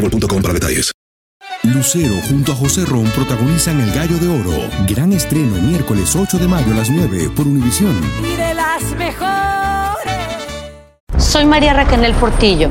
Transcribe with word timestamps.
boostmobile.com 0.00 0.42
para 0.42 0.54
detalles. 0.54 0.92
Lucero 1.62 2.14
junto 2.28 2.52
a 2.52 2.54
José 2.54 2.86
Ron 2.86 3.04
protagonizan 3.10 3.80
El 3.80 3.92
Gallo 3.92 4.18
de 4.18 4.28
Oro. 4.28 4.68
Gran 4.88 5.12
estreno 5.12 5.56
miércoles 5.60 6.16
8 6.16 6.38
de 6.38 6.48
mayo 6.48 6.72
a 6.72 6.76
las 6.76 6.90
9 6.90 7.30
por 7.36 7.46
Univisión. 7.46 7.94
Y 8.24 8.36
de 8.36 8.54
las 8.54 8.82
mejores. 8.96 10.14
Soy 11.18 11.44
María 11.44 11.74
Raquel 11.74 12.14
Portillo. 12.14 12.70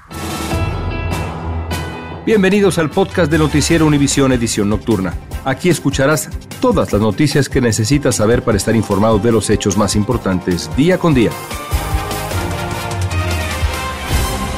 Bienvenidos 2.23 2.77
al 2.77 2.91
podcast 2.91 3.31
de 3.31 3.39
Noticiero 3.39 3.83
Univisión 3.87 4.31
Edición 4.31 4.69
Nocturna. 4.69 5.15
Aquí 5.43 5.69
escucharás 5.69 6.29
todas 6.61 6.93
las 6.93 7.01
noticias 7.01 7.49
que 7.49 7.61
necesitas 7.61 8.17
saber 8.17 8.43
para 8.43 8.57
estar 8.57 8.75
informado 8.75 9.17
de 9.17 9.31
los 9.31 9.49
hechos 9.49 9.75
más 9.75 9.95
importantes 9.95 10.69
día 10.77 10.99
con 10.99 11.15
día. 11.15 11.31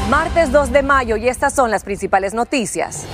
Martes 0.10 0.52
2 0.52 0.74
de 0.74 0.84
mayo 0.84 1.16
y 1.16 1.30
estas 1.30 1.54
son 1.54 1.72
las 1.72 1.86
principales 1.86 2.34
noticias. 2.34 3.06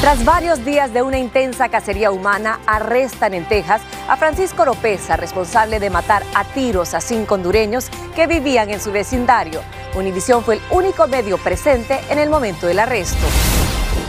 Tras 0.00 0.24
varios 0.24 0.64
días 0.64 0.92
de 0.92 1.02
una 1.02 1.18
intensa 1.18 1.68
cacería 1.68 2.10
humana, 2.10 2.58
arrestan 2.66 3.34
en 3.34 3.44
Texas 3.46 3.82
a 4.08 4.16
Francisco 4.16 4.62
Oropesa, 4.62 5.16
responsable 5.16 5.78
de 5.78 5.90
matar 5.90 6.24
a 6.34 6.44
tiros 6.44 6.94
a 6.94 7.00
cinco 7.00 7.34
hondureños 7.34 7.88
que 8.16 8.26
vivían 8.26 8.70
en 8.70 8.80
su 8.80 8.90
vecindario. 8.90 9.62
Univisión 9.94 10.42
fue 10.42 10.56
el 10.56 10.62
único 10.70 11.06
medio 11.06 11.38
presente 11.38 12.00
en 12.10 12.18
el 12.18 12.30
momento 12.30 12.66
del 12.66 12.80
arresto. 12.80 13.26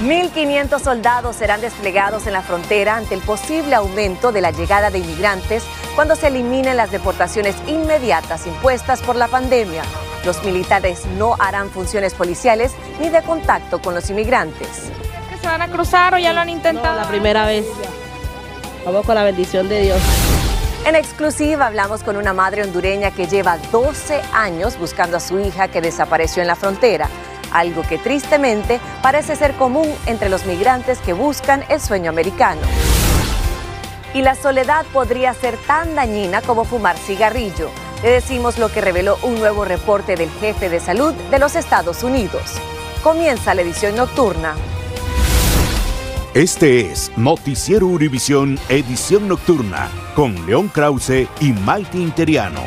1.500 0.02 0.80
soldados 0.80 1.36
serán 1.36 1.62
desplegados 1.62 2.26
en 2.28 2.34
la 2.34 2.42
frontera 2.42 2.98
ante 2.98 3.14
el 3.16 3.22
posible 3.22 3.76
aumento 3.76 4.32
de 4.32 4.42
la 4.42 4.52
llegada 4.52 4.90
de 4.90 5.00
inmigrantes 5.00 5.64
cuando 5.96 6.16
se 6.16 6.28
eliminen 6.28 6.76
las 6.76 6.92
deportaciones 6.92 7.56
inmediatas 7.68 8.48
impuestas 8.48 9.02
por 9.02 9.16
la 9.16 9.28
pandemia. 9.28 9.84
Los 10.26 10.44
militares 10.44 11.06
no 11.18 11.36
harán 11.38 11.70
funciones 11.70 12.14
policiales 12.14 12.74
ni 13.00 13.09
de 13.09 13.22
contacto 13.22 13.80
con 13.81 13.94
los 13.94 14.09
inmigrantes. 14.09 14.92
¿Se 15.44 15.50
van 15.50 15.62
a 15.62 15.68
cruzar 15.68 16.14
o 16.14 16.18
ya 16.18 16.31
lo 16.31 16.40
han 16.40 16.48
intentado? 16.48 16.96
la 16.96 17.06
primera 17.06 17.46
vez. 17.46 17.66
Vamos 18.86 19.06
con 19.06 19.14
la 19.14 19.26
bendición 19.26 19.68
de 19.68 19.81
Dios. 19.81 20.02
En 20.86 20.96
exclusiva 20.96 21.68
hablamos 21.68 22.02
con 22.02 22.16
una 22.16 22.31
madre 22.31 22.64
hondureña 22.64 23.12
que 23.12 23.28
lleva 23.28 23.58
12 23.70 24.22
años 24.32 24.80
buscando 24.80 25.18
a 25.18 25.20
su 25.20 25.40
hija 25.42 25.68
que 25.68 25.82
desapareció 25.82 26.42
en 26.42 26.48
la 26.48 26.56
frontera 26.56 27.09
algo 27.52 27.84
que 27.84 27.98
tristemente 27.98 28.80
parece 29.02 29.36
ser 29.36 29.53
común 29.56 29.94
entre 30.06 30.30
los 30.30 30.46
migrantes 30.46 31.00
que 31.00 31.12
buscan 31.12 31.66
el 31.68 31.82
sueño 31.82 32.09
americano. 32.09 32.62
Y 34.14 34.22
la 34.22 34.36
soledad 34.36 34.86
podría 34.94 35.34
ser 35.34 35.58
tan 35.68 35.94
dañina 35.94 36.42
como 36.42 36.64
fumar 36.64 36.98
cigarrillo. 36.98 37.70
Le 38.02 38.12
decimos 38.12 38.58
lo 38.58 38.72
que 38.72 38.80
reveló 38.80 39.18
un 39.24 39.36
nuevo 39.36 39.66
reporte 39.66 40.16
del 40.16 40.32
jefe 40.40 40.70
de 40.70 40.80
salud 40.80 41.14
de 41.14 41.40
los 41.40 41.58
Estados 41.58 42.02
Unidos. 42.02 42.44
Comienza 43.03 43.53
la 43.53 43.62
edición 43.62 43.98
nocturna. 43.98 44.56
Este 46.34 46.92
es 46.92 47.12
Noticiero 47.16 47.86
Univisión 47.86 48.58
Edición 48.68 49.28
Nocturna 49.28 49.88
con 50.16 50.48
León 50.48 50.68
Krause 50.68 51.28
y 51.40 51.52
Maite 51.64 52.00
Interiano. 52.00 52.64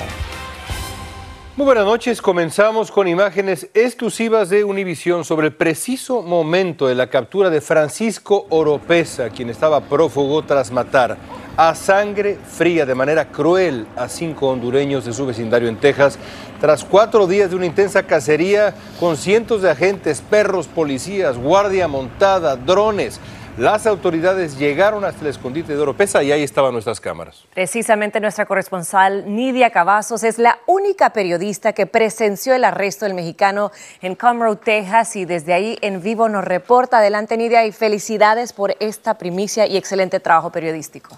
Muy 1.57 1.65
buenas 1.65 1.85
noches, 1.85 2.23
comenzamos 2.23 2.93
con 2.93 3.09
imágenes 3.09 3.69
exclusivas 3.75 4.51
de 4.51 4.63
Univisión 4.63 5.25
sobre 5.25 5.49
el 5.49 5.53
preciso 5.53 6.23
momento 6.23 6.87
de 6.87 6.95
la 6.95 7.09
captura 7.09 7.51
de 7.51 7.61
Francisco 7.61 8.47
Oropesa, 8.51 9.31
quien 9.31 9.51
estaba 9.51 9.81
prófugo 9.81 10.45
tras 10.45 10.71
matar 10.71 11.19
a 11.57 11.75
sangre 11.75 12.37
fría 12.37 12.87
de 12.87 12.95
manera 12.95 13.33
cruel 13.33 13.89
a 13.97 14.09
cinco 14.09 14.49
hondureños 14.49 15.05
de 15.07 15.13
su 15.13 15.27
vecindario 15.27 15.69
en 15.69 15.81
Texas, 15.81 16.21
tras 16.61 16.85
cuatro 16.85 17.27
días 17.27 17.51
de 17.51 17.57
una 17.57 17.67
intensa 17.67 18.05
cacería 18.05 18.75
con 19.01 19.17
cientos 19.17 19.63
de 19.63 19.71
agentes, 19.71 20.21
perros, 20.21 20.69
policías, 20.69 21.37
guardia 21.37 21.89
montada, 21.89 22.55
drones. 22.55 23.19
Las 23.59 23.87
autoridades 23.87 24.59
llegaron 24.59 25.03
hasta 25.07 25.23
el 25.23 25.29
escondite 25.29 25.75
de 25.75 25.81
Oropesa 25.81 26.23
y 26.23 26.31
ahí 26.31 26.43
estaban 26.43 26.73
nuestras 26.73 27.01
cámaras. 27.01 27.43
Precisamente 27.55 28.21
nuestra 28.21 28.45
corresponsal 28.45 29.35
Nidia 29.35 29.71
Cavazos 29.71 30.25
es 30.25 30.39
la 30.39 30.59
única 30.67 31.15
periodista 31.15 31.73
que 31.73 31.87
presenció 31.87 32.55
el 32.55 32.65
arresto 32.65 33.07
del 33.07 33.15
mexicano 33.15 33.73
en 34.03 34.15
Conroe, 34.15 34.57
Texas 34.57 35.17
y 35.17 35.25
desde 35.25 35.55
ahí 35.55 35.79
en 35.81 36.03
vivo 36.03 36.29
nos 36.29 36.45
reporta. 36.45 36.99
Adelante 36.99 37.39
Nidia 37.39 37.65
y 37.65 37.73
felicidades 37.73 38.53
por 38.53 38.77
esta 38.79 39.15
primicia 39.17 39.67
y 39.67 39.79
excelente 39.79 40.21
trabajo 40.21 40.53
periodístico. 40.53 41.17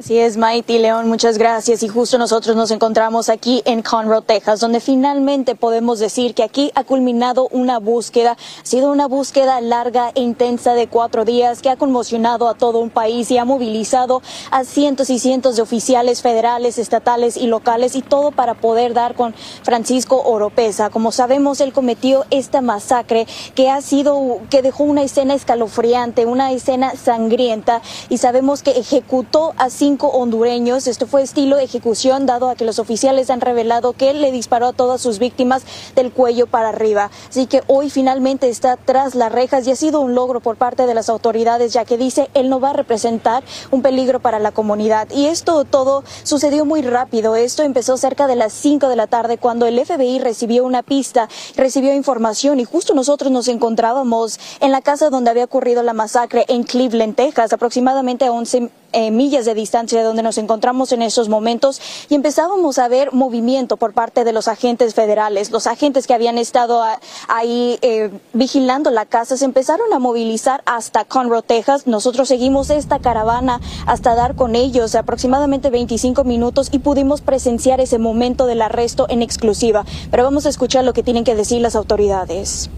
Así 0.00 0.16
es, 0.16 0.36
Maite 0.36 0.78
León, 0.78 1.08
muchas 1.08 1.38
gracias. 1.38 1.82
Y 1.82 1.88
justo 1.88 2.18
nosotros 2.18 2.54
nos 2.54 2.70
encontramos 2.70 3.28
aquí 3.28 3.62
en 3.64 3.82
Conroe, 3.82 4.22
Texas, 4.22 4.60
donde 4.60 4.78
finalmente 4.78 5.56
podemos 5.56 5.98
decir 5.98 6.34
que 6.34 6.44
aquí 6.44 6.70
ha 6.76 6.84
culminado 6.84 7.48
una 7.50 7.80
búsqueda. 7.80 8.36
Ha 8.62 8.64
sido 8.64 8.92
una 8.92 9.08
búsqueda 9.08 9.60
larga 9.60 10.12
e 10.14 10.20
intensa 10.20 10.74
de 10.74 10.86
cuatro 10.86 11.24
días 11.24 11.62
que 11.62 11.68
ha 11.68 11.74
conmocionado 11.74 12.48
a 12.48 12.54
todo 12.54 12.78
un 12.78 12.90
país 12.90 13.28
y 13.32 13.38
ha 13.38 13.44
movilizado 13.44 14.22
a 14.52 14.62
cientos 14.62 15.10
y 15.10 15.18
cientos 15.18 15.56
de 15.56 15.62
oficiales 15.62 16.22
federales, 16.22 16.78
estatales 16.78 17.36
y 17.36 17.48
locales 17.48 17.96
y 17.96 18.02
todo 18.02 18.30
para 18.30 18.54
poder 18.54 18.94
dar 18.94 19.16
con 19.16 19.34
Francisco 19.64 20.22
Oropesa. 20.22 20.90
Como 20.90 21.10
sabemos, 21.10 21.60
él 21.60 21.72
cometió 21.72 22.24
esta 22.30 22.60
masacre 22.60 23.26
que 23.56 23.68
ha 23.68 23.80
sido, 23.80 24.38
que 24.48 24.62
dejó 24.62 24.84
una 24.84 25.02
escena 25.02 25.34
escalofriante, 25.34 26.24
una 26.24 26.52
escena 26.52 26.92
sangrienta 26.94 27.82
y 28.08 28.18
sabemos 28.18 28.62
que 28.62 28.78
ejecutó 28.78 29.54
así 29.56 29.87
cinco 29.88 30.08
hondureños. 30.08 30.86
Esto 30.86 31.06
fue 31.06 31.22
estilo 31.22 31.56
ejecución, 31.56 32.26
dado 32.26 32.50
a 32.50 32.56
que 32.56 32.66
los 32.66 32.78
oficiales 32.78 33.30
han 33.30 33.40
revelado 33.40 33.94
que 33.94 34.10
él 34.10 34.20
le 34.20 34.30
disparó 34.30 34.66
a 34.66 34.72
todas 34.74 35.00
sus 35.00 35.18
víctimas 35.18 35.62
del 35.96 36.12
cuello 36.12 36.46
para 36.46 36.68
arriba. 36.68 37.10
Así 37.30 37.46
que 37.46 37.62
hoy 37.68 37.88
finalmente 37.88 38.50
está 38.50 38.76
tras 38.76 39.14
las 39.14 39.32
rejas 39.32 39.66
y 39.66 39.70
ha 39.70 39.76
sido 39.76 40.00
un 40.00 40.14
logro 40.14 40.40
por 40.40 40.56
parte 40.56 40.84
de 40.84 40.92
las 40.92 41.08
autoridades, 41.08 41.72
ya 41.72 41.86
que 41.86 41.96
dice 41.96 42.28
él 42.34 42.50
no 42.50 42.60
va 42.60 42.70
a 42.70 42.72
representar 42.74 43.42
un 43.70 43.80
peligro 43.80 44.20
para 44.20 44.38
la 44.38 44.52
comunidad. 44.52 45.08
Y 45.10 45.24
esto 45.24 45.64
todo 45.64 46.04
sucedió 46.22 46.66
muy 46.66 46.82
rápido. 46.82 47.34
Esto 47.34 47.62
empezó 47.62 47.96
cerca 47.96 48.26
de 48.26 48.36
las 48.36 48.52
5 48.52 48.90
de 48.90 48.96
la 48.96 49.06
tarde 49.06 49.38
cuando 49.38 49.64
el 49.64 49.82
FBI 49.82 50.18
recibió 50.18 50.66
una 50.66 50.82
pista, 50.82 51.30
recibió 51.56 51.94
información 51.94 52.60
y 52.60 52.66
justo 52.66 52.92
nosotros 52.92 53.32
nos 53.32 53.48
encontrábamos 53.48 54.38
en 54.60 54.70
la 54.70 54.82
casa 54.82 55.08
donde 55.08 55.30
había 55.30 55.44
ocurrido 55.44 55.82
la 55.82 55.94
masacre 55.94 56.44
en 56.48 56.64
Cleveland, 56.64 57.14
Texas, 57.14 57.54
aproximadamente 57.54 58.26
a 58.26 58.32
11 58.32 58.68
eh, 58.92 59.10
millas 59.10 59.44
de 59.44 59.54
distancia 59.54 59.98
de 59.98 60.04
donde 60.04 60.22
nos 60.22 60.38
encontramos 60.38 60.92
en 60.92 61.02
esos 61.02 61.28
momentos 61.28 61.80
y 62.08 62.14
empezábamos 62.14 62.78
a 62.78 62.88
ver 62.88 63.12
movimiento 63.12 63.76
por 63.76 63.92
parte 63.92 64.24
de 64.24 64.32
los 64.32 64.48
agentes 64.48 64.94
federales. 64.94 65.50
Los 65.50 65.66
agentes 65.66 66.06
que 66.06 66.14
habían 66.14 66.38
estado 66.38 66.82
ahí 67.28 67.78
eh, 67.82 68.10
vigilando 68.32 68.90
la 68.90 69.04
casa 69.04 69.36
se 69.36 69.44
empezaron 69.44 69.92
a 69.92 69.98
movilizar 69.98 70.62
hasta 70.64 71.04
Conroe, 71.04 71.42
Texas. 71.42 71.86
Nosotros 71.86 72.28
seguimos 72.28 72.70
esta 72.70 72.98
caravana 72.98 73.60
hasta 73.86 74.14
dar 74.14 74.34
con 74.34 74.56
ellos 74.56 74.94
aproximadamente 74.94 75.70
25 75.70 76.24
minutos 76.24 76.68
y 76.72 76.78
pudimos 76.78 77.20
presenciar 77.20 77.80
ese 77.80 77.98
momento 77.98 78.46
del 78.46 78.62
arresto 78.62 79.06
en 79.08 79.22
exclusiva. 79.22 79.84
Pero 80.10 80.24
vamos 80.24 80.46
a 80.46 80.48
escuchar 80.48 80.84
lo 80.84 80.92
que 80.92 81.02
tienen 81.02 81.24
que 81.24 81.34
decir 81.34 81.60
las 81.60 81.76
autoridades. 81.76 82.70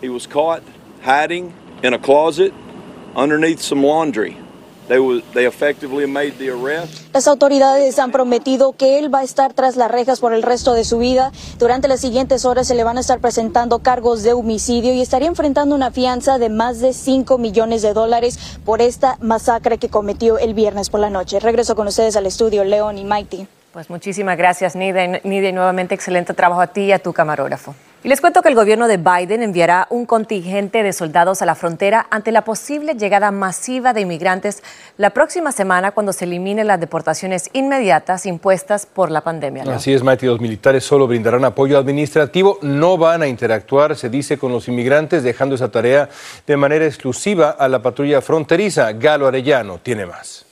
He 0.00 0.08
was 0.08 0.26
caught 0.26 0.62
hiding 1.02 1.52
in 1.82 1.92
a 1.92 1.98
closet 1.98 2.52
underneath 3.14 3.60
some 3.60 3.82
laundry. 3.84 4.36
Las 7.12 7.28
autoridades 7.28 7.98
han 7.98 8.10
prometido 8.10 8.72
que 8.72 8.98
él 8.98 9.14
va 9.14 9.18
a 9.18 9.22
estar 9.22 9.52
tras 9.52 9.76
las 9.76 9.90
rejas 9.90 10.20
por 10.20 10.32
el 10.32 10.42
resto 10.42 10.72
de 10.72 10.84
su 10.84 10.98
vida. 10.98 11.30
Durante 11.58 11.88
las 11.88 12.00
siguientes 12.00 12.46
horas 12.46 12.66
se 12.66 12.74
le 12.74 12.84
van 12.84 12.96
a 12.96 13.00
estar 13.00 13.20
presentando 13.20 13.80
cargos 13.80 14.22
de 14.22 14.32
homicidio 14.32 14.94
y 14.94 15.02
estaría 15.02 15.28
enfrentando 15.28 15.74
una 15.74 15.90
fianza 15.90 16.38
de 16.38 16.48
más 16.48 16.80
de 16.80 16.94
5 16.94 17.36
millones 17.36 17.82
de 17.82 17.92
dólares 17.92 18.38
por 18.64 18.80
esta 18.80 19.18
masacre 19.20 19.76
que 19.76 19.90
cometió 19.90 20.38
el 20.38 20.54
viernes 20.54 20.88
por 20.88 21.00
la 21.00 21.10
noche. 21.10 21.38
Regreso 21.38 21.76
con 21.76 21.86
ustedes 21.86 22.16
al 22.16 22.24
estudio, 22.24 22.64
León 22.64 22.96
y 22.96 23.04
Mighty. 23.04 23.46
Pues 23.72 23.90
muchísimas 23.90 24.38
gracias, 24.38 24.74
Nidia. 24.74 25.20
Nidia, 25.22 25.50
y 25.50 25.52
nuevamente 25.52 25.94
excelente 25.94 26.32
trabajo 26.32 26.62
a 26.62 26.68
ti 26.68 26.82
y 26.82 26.92
a 26.92 26.98
tu 26.98 27.12
camarógrafo. 27.12 27.74
Y 28.04 28.08
les 28.08 28.20
cuento 28.20 28.42
que 28.42 28.48
el 28.48 28.54
gobierno 28.54 28.86
de 28.86 28.96
Biden 28.96 29.42
enviará 29.42 29.88
un 29.90 30.06
contingente 30.06 30.84
de 30.84 30.92
soldados 30.92 31.42
a 31.42 31.46
la 31.46 31.56
frontera 31.56 32.06
ante 32.10 32.30
la 32.30 32.44
posible 32.44 32.94
llegada 32.94 33.32
masiva 33.32 33.92
de 33.92 34.02
inmigrantes 34.02 34.62
la 34.98 35.10
próxima 35.10 35.50
semana 35.50 35.90
cuando 35.90 36.12
se 36.12 36.24
eliminen 36.24 36.68
las 36.68 36.78
deportaciones 36.78 37.50
inmediatas 37.54 38.24
impuestas 38.24 38.86
por 38.86 39.10
la 39.10 39.22
pandemia. 39.22 39.64
Así 39.74 39.92
es, 39.92 40.04
Mati. 40.04 40.26
Los 40.26 40.40
militares 40.40 40.84
solo 40.84 41.08
brindarán 41.08 41.44
apoyo 41.44 41.76
administrativo, 41.76 42.60
no 42.62 42.98
van 42.98 43.22
a 43.22 43.26
interactuar, 43.26 43.96
se 43.96 44.08
dice, 44.08 44.38
con 44.38 44.52
los 44.52 44.68
inmigrantes, 44.68 45.24
dejando 45.24 45.56
esa 45.56 45.68
tarea 45.68 46.08
de 46.46 46.56
manera 46.56 46.86
exclusiva 46.86 47.50
a 47.50 47.66
la 47.66 47.82
patrulla 47.82 48.20
fronteriza. 48.20 48.92
Galo 48.92 49.26
Arellano 49.26 49.78
tiene 49.78 50.06
más. 50.06 50.47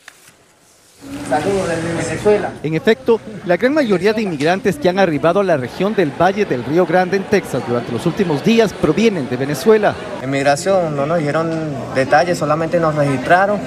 Saludos 1.29 1.69
desde 1.69 2.09
Venezuela. 2.09 2.53
En 2.63 2.75
efecto, 2.75 3.21
la 3.47 3.57
gran 3.57 3.75
mayoría 3.75 4.13
de 4.13 4.23
inmigrantes 4.23 4.77
que 4.77 4.89
han 4.89 4.99
arribado 4.99 5.41
a 5.41 5.45
la 5.45 5.57
región 5.57 5.95
del 5.95 6.11
Valle 6.11 6.45
del 6.45 6.65
Río 6.65 6.87
Grande 6.87 7.17
en 7.17 7.25
Texas 7.25 7.63
durante 7.67 7.93
los 7.93 8.07
últimos 8.07 8.45
días 8.45 8.73
provienen 8.73 9.29
de 9.29 9.37
Venezuela. 9.37 9.95
En 10.23 10.31
migración 10.31 10.95
no 10.95 11.07
nos 11.07 11.19
dijeron 11.19 11.51
detalles, 11.95 12.39
solamente 12.39 12.79
nos 12.79 12.95
registraron 12.95 13.59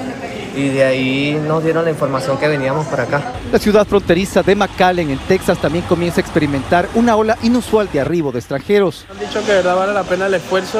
y 0.56 0.70
de 0.70 0.84
ahí 0.84 1.42
nos 1.48 1.64
dieron 1.64 1.86
la 1.86 1.92
información 1.92 2.38
que 2.38 2.48
veníamos 2.48 2.88
para 2.88 3.04
acá. 3.04 3.22
La 3.52 3.60
ciudad 3.60 3.86
fronteriza 3.86 4.42
de 4.42 4.56
McAllen, 4.56 5.10
en 5.10 5.20
Texas, 5.20 5.58
también 5.60 5.86
comienza 5.86 6.20
a 6.20 6.24
experimentar 6.24 6.88
una 6.96 7.16
ola 7.16 7.38
inusual 7.44 7.90
de 7.92 8.00
arribo 8.00 8.32
de 8.32 8.40
extranjeros. 8.40 9.06
Han 9.10 9.20
dicho 9.20 9.42
que 9.42 9.52
de 9.52 9.58
verdad 9.58 9.76
vale 9.76 9.94
la 9.94 10.04
pena 10.04 10.28
el 10.28 10.34
esfuerzo 10.34 10.80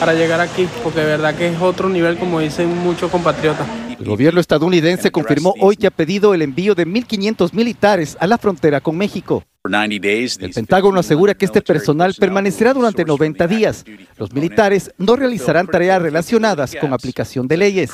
para 0.00 0.12
llegar 0.12 0.40
aquí, 0.40 0.68
porque 0.82 1.00
de 1.00 1.06
verdad 1.06 1.34
que 1.34 1.48
es 1.48 1.60
otro 1.60 1.88
nivel, 1.88 2.18
como 2.18 2.40
dicen 2.40 2.76
muchos 2.78 3.10
compatriotas. 3.10 3.66
El 3.98 4.06
gobierno 4.06 4.40
estadounidense 4.40 5.10
confirmó 5.10 5.54
hoy 5.58 5.76
que 5.76 5.86
ha 5.86 5.90
pedido 5.90 6.34
el 6.34 6.42
envío 6.42 6.74
de 6.74 6.86
1.500 6.86 7.54
militares 7.54 8.16
a 8.20 8.26
la 8.26 8.36
frontera 8.36 8.80
con 8.80 8.96
México. 8.96 9.44
El 10.40 10.50
Pentágono 10.52 11.00
asegura 11.00 11.34
que 11.34 11.44
este 11.44 11.62
personal 11.62 12.14
permanecerá 12.18 12.72
durante 12.74 13.04
90 13.04 13.46
días. 13.46 13.84
Los 14.16 14.32
militares 14.32 14.90
no 14.98 15.16
realizarán 15.16 15.66
tareas 15.66 16.00
relacionadas 16.00 16.74
con 16.80 16.92
aplicación 16.92 17.48
de 17.48 17.56
leyes. 17.56 17.90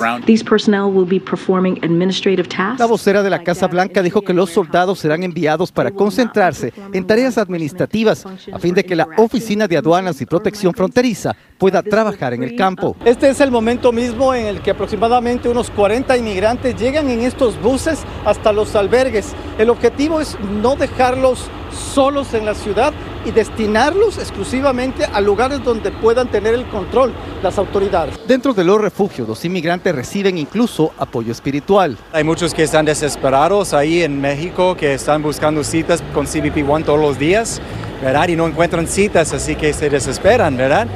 La 2.78 2.86
vocera 2.86 3.22
de 3.22 3.30
la 3.30 3.42
Casa 3.42 3.66
Blanca 3.68 4.02
dijo 4.02 4.22
que 4.22 4.32
los 4.32 4.50
soldados 4.50 4.98
serán 4.98 5.22
enviados 5.22 5.72
para 5.72 5.90
concentrarse 5.90 6.72
en 6.92 7.06
tareas 7.06 7.38
administrativas 7.38 8.24
a 8.26 8.58
fin 8.58 8.74
de 8.74 8.84
que 8.84 8.96
la 8.96 9.08
Oficina 9.16 9.66
de 9.66 9.76
Aduanas 9.76 10.20
y 10.20 10.26
Protección 10.26 10.74
Fronteriza 10.74 11.34
pueda 11.58 11.82
trabajar 11.82 12.34
en 12.34 12.42
el 12.42 12.56
campo. 12.56 12.96
Este 13.04 13.30
es 13.30 13.40
el 13.40 13.50
momento 13.50 13.92
mismo 13.92 14.34
en 14.34 14.46
el 14.46 14.60
que 14.60 14.72
aproximadamente 14.72 15.48
unos 15.48 15.70
40 15.70 16.16
inmigrantes 16.16 16.76
llegan 16.76 17.08
en 17.08 17.20
estos 17.20 17.60
buses 17.60 18.00
hasta 18.24 18.52
los 18.52 18.74
albergues. 18.74 19.34
El 19.58 19.70
objetivo 19.70 20.20
es 20.20 20.36
no 20.60 20.76
dejarlos 20.76 21.48
solos 21.72 22.34
en 22.34 22.44
la 22.44 22.54
ciudad 22.54 22.92
y 23.24 23.30
destinarlos 23.30 24.18
exclusivamente 24.18 25.04
a 25.04 25.20
lugares 25.20 25.62
donde 25.62 25.90
puedan 25.90 26.28
tener 26.28 26.54
el 26.54 26.66
control 26.66 27.12
las 27.42 27.58
autoridades. 27.58 28.18
Dentro 28.26 28.52
de 28.52 28.64
los 28.64 28.80
refugios, 28.80 29.28
los 29.28 29.44
inmigrantes 29.44 29.94
reciben 29.94 30.38
incluso 30.38 30.92
apoyo 30.98 31.32
espiritual. 31.32 31.96
Hay 32.12 32.24
muchos 32.24 32.54
que 32.54 32.64
están 32.64 32.84
desesperados 32.84 33.74
ahí 33.74 34.02
en 34.02 34.20
México, 34.20 34.76
que 34.76 34.94
están 34.94 35.22
buscando 35.22 35.62
citas 35.64 36.02
con 36.14 36.26
CBP 36.26 36.68
One 36.68 36.84
todos 36.84 37.00
los 37.00 37.18
días, 37.18 37.60
¿verdad? 38.02 38.28
Y 38.28 38.36
no 38.36 38.46
encuentran 38.46 38.86
citas, 38.86 39.32
así 39.32 39.54
que 39.54 39.72
se 39.72 39.88
desesperan, 39.88 40.56
¿verdad? 40.56 40.86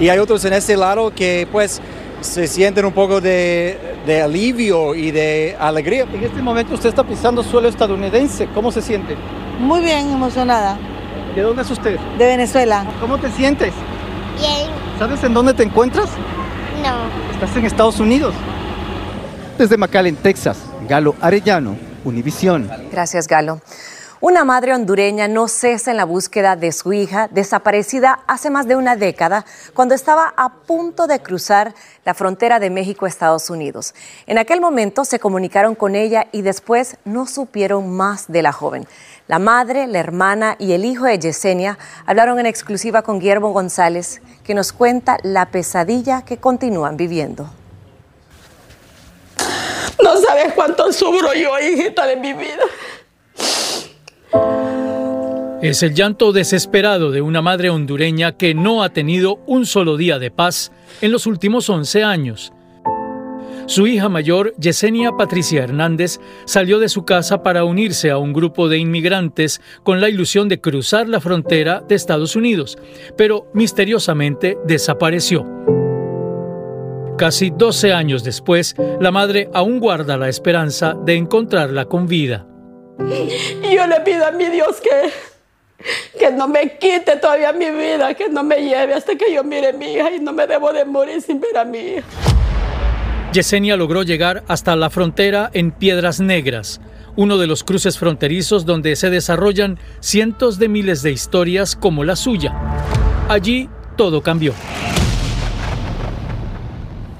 Y 0.00 0.08
hay 0.08 0.18
otros 0.18 0.44
en 0.44 0.54
este 0.54 0.76
lado 0.76 1.12
que 1.14 1.46
pues 1.50 1.80
se 2.20 2.46
sienten 2.46 2.86
un 2.86 2.92
poco 2.92 3.20
de, 3.20 3.78
de, 4.06 4.22
alivio 4.22 4.94
y 4.94 5.10
de 5.10 5.56
alegría. 5.58 6.06
En 6.12 6.24
este 6.24 6.40
momento 6.40 6.74
usted 6.74 6.88
está 6.88 7.04
pisando 7.04 7.42
suelo 7.42 7.68
estadounidense. 7.68 8.48
¿Cómo 8.54 8.72
se 8.72 8.80
siente? 8.80 9.14
Muy 9.58 9.80
bien, 9.80 10.10
emocionada. 10.10 10.76
¿De 11.34 11.42
dónde 11.42 11.62
es 11.62 11.70
usted? 11.70 11.98
De 12.18 12.26
Venezuela. 12.26 12.84
¿Cómo 13.00 13.18
te 13.18 13.30
sientes? 13.30 13.72
Bien. 14.38 14.68
¿Sabes 14.98 15.22
en 15.24 15.34
dónde 15.34 15.54
te 15.54 15.62
encuentras? 15.62 16.10
No. 16.82 17.32
¿Estás 17.32 17.56
en 17.56 17.66
Estados 17.66 18.00
Unidos? 18.00 18.34
Desde 19.58 19.76
McAllen, 19.76 20.16
Texas, 20.16 20.58
Galo 20.88 21.14
Arellano, 21.20 21.76
Univisión. 22.04 22.68
Gracias, 22.90 23.26
Galo. 23.28 23.60
Una 24.26 24.42
madre 24.42 24.72
hondureña 24.72 25.28
no 25.28 25.48
cesa 25.48 25.90
en 25.90 25.98
la 25.98 26.06
búsqueda 26.06 26.56
de 26.56 26.72
su 26.72 26.94
hija, 26.94 27.28
desaparecida 27.30 28.20
hace 28.26 28.48
más 28.48 28.66
de 28.66 28.74
una 28.74 28.96
década, 28.96 29.44
cuando 29.74 29.94
estaba 29.94 30.32
a 30.38 30.48
punto 30.48 31.06
de 31.06 31.20
cruzar 31.20 31.74
la 32.06 32.14
frontera 32.14 32.58
de 32.58 32.70
México-Estados 32.70 33.50
Unidos. 33.50 33.94
En 34.26 34.38
aquel 34.38 34.62
momento 34.62 35.04
se 35.04 35.18
comunicaron 35.18 35.74
con 35.74 35.94
ella 35.94 36.28
y 36.32 36.40
después 36.40 36.96
no 37.04 37.26
supieron 37.26 37.94
más 37.94 38.32
de 38.32 38.40
la 38.40 38.52
joven. 38.52 38.88
La 39.28 39.38
madre, 39.38 39.86
la 39.88 39.98
hermana 39.98 40.56
y 40.58 40.72
el 40.72 40.86
hijo 40.86 41.04
de 41.04 41.18
Yesenia 41.18 41.76
hablaron 42.06 42.40
en 42.40 42.46
exclusiva 42.46 43.02
con 43.02 43.18
Guillermo 43.18 43.52
González, 43.52 44.22
que 44.42 44.54
nos 44.54 44.72
cuenta 44.72 45.18
la 45.22 45.50
pesadilla 45.50 46.22
que 46.22 46.38
continúan 46.38 46.96
viviendo. 46.96 47.50
No 50.02 50.16
sabes 50.16 50.54
cuánto 50.54 50.90
sufro 50.94 51.34
yo, 51.34 51.58
hijita 51.60 52.06
de 52.06 52.16
mi 52.16 52.32
vida. 52.32 52.64
Es 55.64 55.82
el 55.82 55.94
llanto 55.94 56.32
desesperado 56.32 57.10
de 57.10 57.22
una 57.22 57.40
madre 57.40 57.70
hondureña 57.70 58.36
que 58.36 58.54
no 58.54 58.82
ha 58.82 58.90
tenido 58.90 59.38
un 59.46 59.64
solo 59.64 59.96
día 59.96 60.18
de 60.18 60.30
paz 60.30 60.70
en 61.00 61.10
los 61.10 61.26
últimos 61.26 61.70
11 61.70 62.04
años. 62.04 62.52
Su 63.64 63.86
hija 63.86 64.10
mayor, 64.10 64.54
Yesenia 64.58 65.12
Patricia 65.12 65.62
Hernández, 65.62 66.20
salió 66.44 66.80
de 66.80 66.90
su 66.90 67.06
casa 67.06 67.42
para 67.42 67.64
unirse 67.64 68.10
a 68.10 68.18
un 68.18 68.34
grupo 68.34 68.68
de 68.68 68.76
inmigrantes 68.76 69.62
con 69.82 70.02
la 70.02 70.10
ilusión 70.10 70.50
de 70.50 70.60
cruzar 70.60 71.08
la 71.08 71.18
frontera 71.18 71.80
de 71.80 71.94
Estados 71.94 72.36
Unidos, 72.36 72.76
pero 73.16 73.50
misteriosamente 73.54 74.58
desapareció. 74.66 75.46
Casi 77.16 77.48
12 77.48 77.94
años 77.94 78.22
después, 78.22 78.76
la 79.00 79.10
madre 79.10 79.48
aún 79.54 79.80
guarda 79.80 80.18
la 80.18 80.28
esperanza 80.28 80.94
de 81.06 81.14
encontrarla 81.14 81.86
con 81.86 82.06
vida. 82.06 82.46
Yo 82.98 83.86
le 83.86 84.00
pido 84.04 84.26
a 84.26 84.30
mi 84.30 84.44
Dios 84.50 84.78
que, 84.82 85.33
que 86.18 86.30
no 86.30 86.48
me 86.48 86.78
quite 86.78 87.16
todavía 87.16 87.52
mi 87.52 87.70
vida, 87.70 88.14
que 88.14 88.28
no 88.28 88.42
me 88.42 88.56
lleve 88.56 88.94
hasta 88.94 89.16
que 89.16 89.32
yo 89.32 89.44
mire 89.44 89.68
a 89.68 89.72
mi 89.72 89.92
hija 89.92 90.10
y 90.12 90.20
no 90.20 90.32
me 90.32 90.46
debo 90.46 90.72
de 90.72 90.84
morir 90.84 91.20
sin 91.20 91.40
ver 91.40 91.56
a 91.56 91.64
mi 91.64 91.78
hija. 91.78 92.06
Yesenia 93.32 93.76
logró 93.76 94.02
llegar 94.02 94.44
hasta 94.46 94.76
la 94.76 94.90
frontera 94.90 95.50
en 95.54 95.72
Piedras 95.72 96.20
Negras, 96.20 96.80
uno 97.16 97.36
de 97.36 97.46
los 97.46 97.64
cruces 97.64 97.98
fronterizos 97.98 98.64
donde 98.64 98.94
se 98.96 99.10
desarrollan 99.10 99.78
cientos 100.00 100.58
de 100.58 100.68
miles 100.68 101.02
de 101.02 101.10
historias 101.10 101.74
como 101.74 102.04
la 102.04 102.16
suya. 102.16 102.54
Allí 103.28 103.68
todo 103.96 104.22
cambió. 104.22 104.54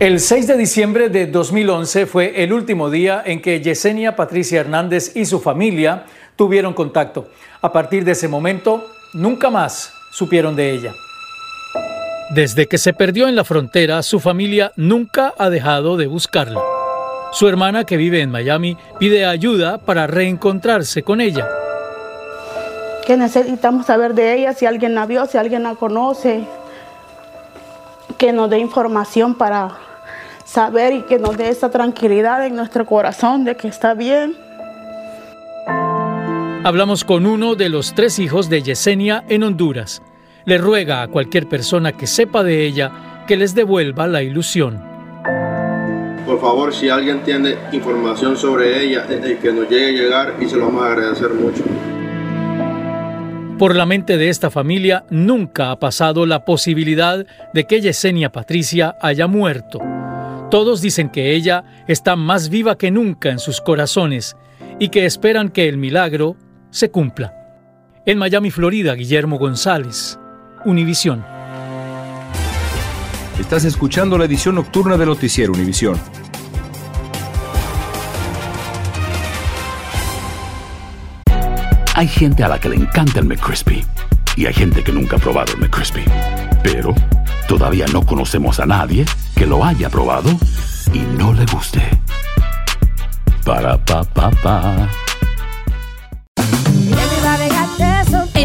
El 0.00 0.20
6 0.20 0.48
de 0.48 0.56
diciembre 0.56 1.08
de 1.08 1.26
2011 1.26 2.06
fue 2.06 2.42
el 2.42 2.52
último 2.52 2.90
día 2.90 3.22
en 3.24 3.40
que 3.40 3.60
Yesenia 3.62 4.16
Patricia 4.16 4.60
Hernández 4.60 5.16
y 5.16 5.24
su 5.24 5.40
familia 5.40 6.04
tuvieron 6.36 6.74
contacto. 6.74 7.28
A 7.62 7.72
partir 7.72 8.04
de 8.04 8.12
ese 8.12 8.28
momento, 8.28 8.84
nunca 9.14 9.50
más 9.50 9.92
supieron 10.12 10.56
de 10.56 10.72
ella. 10.72 10.92
Desde 12.30 12.66
que 12.66 12.78
se 12.78 12.92
perdió 12.92 13.28
en 13.28 13.36
la 13.36 13.44
frontera, 13.44 14.02
su 14.02 14.18
familia 14.18 14.72
nunca 14.76 15.34
ha 15.38 15.50
dejado 15.50 15.96
de 15.96 16.06
buscarla. 16.06 16.60
Su 17.32 17.48
hermana, 17.48 17.84
que 17.84 17.96
vive 17.96 18.20
en 18.20 18.30
Miami, 18.30 18.76
pide 18.98 19.26
ayuda 19.26 19.78
para 19.78 20.06
reencontrarse 20.06 21.02
con 21.02 21.20
ella. 21.20 21.48
Que 23.06 23.16
necesitamos 23.16 23.86
saber 23.86 24.14
de 24.14 24.34
ella, 24.34 24.54
si 24.54 24.66
alguien 24.66 24.94
la 24.94 25.04
vio, 25.04 25.26
si 25.26 25.36
alguien 25.36 25.64
la 25.64 25.74
conoce, 25.74 26.44
que 28.16 28.32
nos 28.32 28.48
dé 28.48 28.58
información 28.58 29.34
para 29.34 29.76
saber 30.44 30.92
y 30.92 31.02
que 31.02 31.18
nos 31.18 31.36
dé 31.36 31.48
esa 31.48 31.70
tranquilidad 31.70 32.46
en 32.46 32.56
nuestro 32.56 32.86
corazón 32.86 33.44
de 33.44 33.56
que 33.56 33.68
está 33.68 33.94
bien. 33.94 34.43
Hablamos 36.66 37.04
con 37.04 37.26
uno 37.26 37.56
de 37.56 37.68
los 37.68 37.92
tres 37.92 38.18
hijos 38.18 38.48
de 38.48 38.62
Yesenia 38.62 39.22
en 39.28 39.42
Honduras. 39.42 40.00
Le 40.46 40.56
ruega 40.56 41.02
a 41.02 41.08
cualquier 41.08 41.46
persona 41.46 41.92
que 41.92 42.06
sepa 42.06 42.42
de 42.42 42.64
ella 42.64 43.24
que 43.26 43.36
les 43.36 43.54
devuelva 43.54 44.06
la 44.06 44.22
ilusión. 44.22 44.82
Por 46.24 46.40
favor, 46.40 46.72
si 46.74 46.88
alguien 46.88 47.22
tiene 47.22 47.56
información 47.72 48.38
sobre 48.38 48.82
ella, 48.82 49.04
eh, 49.10 49.38
que 49.42 49.52
nos 49.52 49.68
llegue 49.68 49.88
a 49.88 50.02
llegar 50.04 50.34
y 50.40 50.48
se 50.48 50.56
lo 50.56 50.64
vamos 50.64 50.84
a 50.84 50.92
agradecer 50.92 51.34
mucho. 51.34 51.62
Por 53.58 53.76
la 53.76 53.84
mente 53.84 54.16
de 54.16 54.30
esta 54.30 54.50
familia 54.50 55.04
nunca 55.10 55.70
ha 55.70 55.78
pasado 55.78 56.24
la 56.24 56.46
posibilidad 56.46 57.26
de 57.52 57.64
que 57.64 57.82
Yesenia 57.82 58.32
Patricia 58.32 58.96
haya 59.02 59.26
muerto. 59.26 59.80
Todos 60.50 60.80
dicen 60.80 61.10
que 61.10 61.34
ella 61.34 61.84
está 61.88 62.16
más 62.16 62.48
viva 62.48 62.78
que 62.78 62.90
nunca 62.90 63.28
en 63.28 63.38
sus 63.38 63.60
corazones 63.60 64.34
y 64.78 64.88
que 64.88 65.04
esperan 65.04 65.50
que 65.50 65.68
el 65.68 65.76
milagro 65.76 66.36
se 66.74 66.90
cumpla. 66.90 67.32
En 68.04 68.18
Miami, 68.18 68.50
Florida, 68.50 68.94
Guillermo 68.94 69.38
González, 69.38 70.18
Univisión. 70.64 71.24
Estás 73.38 73.64
escuchando 73.64 74.18
la 74.18 74.24
edición 74.24 74.56
nocturna 74.56 74.96
de 74.96 75.06
Noticiero 75.06 75.52
Univisión. 75.52 75.96
Hay 81.94 82.08
gente 82.08 82.42
a 82.42 82.48
la 82.48 82.58
que 82.58 82.68
le 82.68 82.76
encanta 82.76 83.20
el 83.20 83.26
McCrispy 83.26 83.84
y 84.36 84.46
hay 84.46 84.52
gente 84.52 84.82
que 84.82 84.90
nunca 84.90 85.16
ha 85.16 85.20
probado 85.20 85.52
el 85.52 85.60
McCrispy. 85.60 86.02
Pero 86.64 86.92
todavía 87.46 87.86
no 87.92 88.04
conocemos 88.04 88.58
a 88.58 88.66
nadie 88.66 89.04
que 89.36 89.46
lo 89.46 89.64
haya 89.64 89.88
probado 89.88 90.30
y 90.92 90.98
no 91.16 91.32
le 91.32 91.46
guste. 91.46 91.82
Para 93.44 93.78
pa 93.78 94.02
pa 94.02 94.30
pa. 94.42 95.03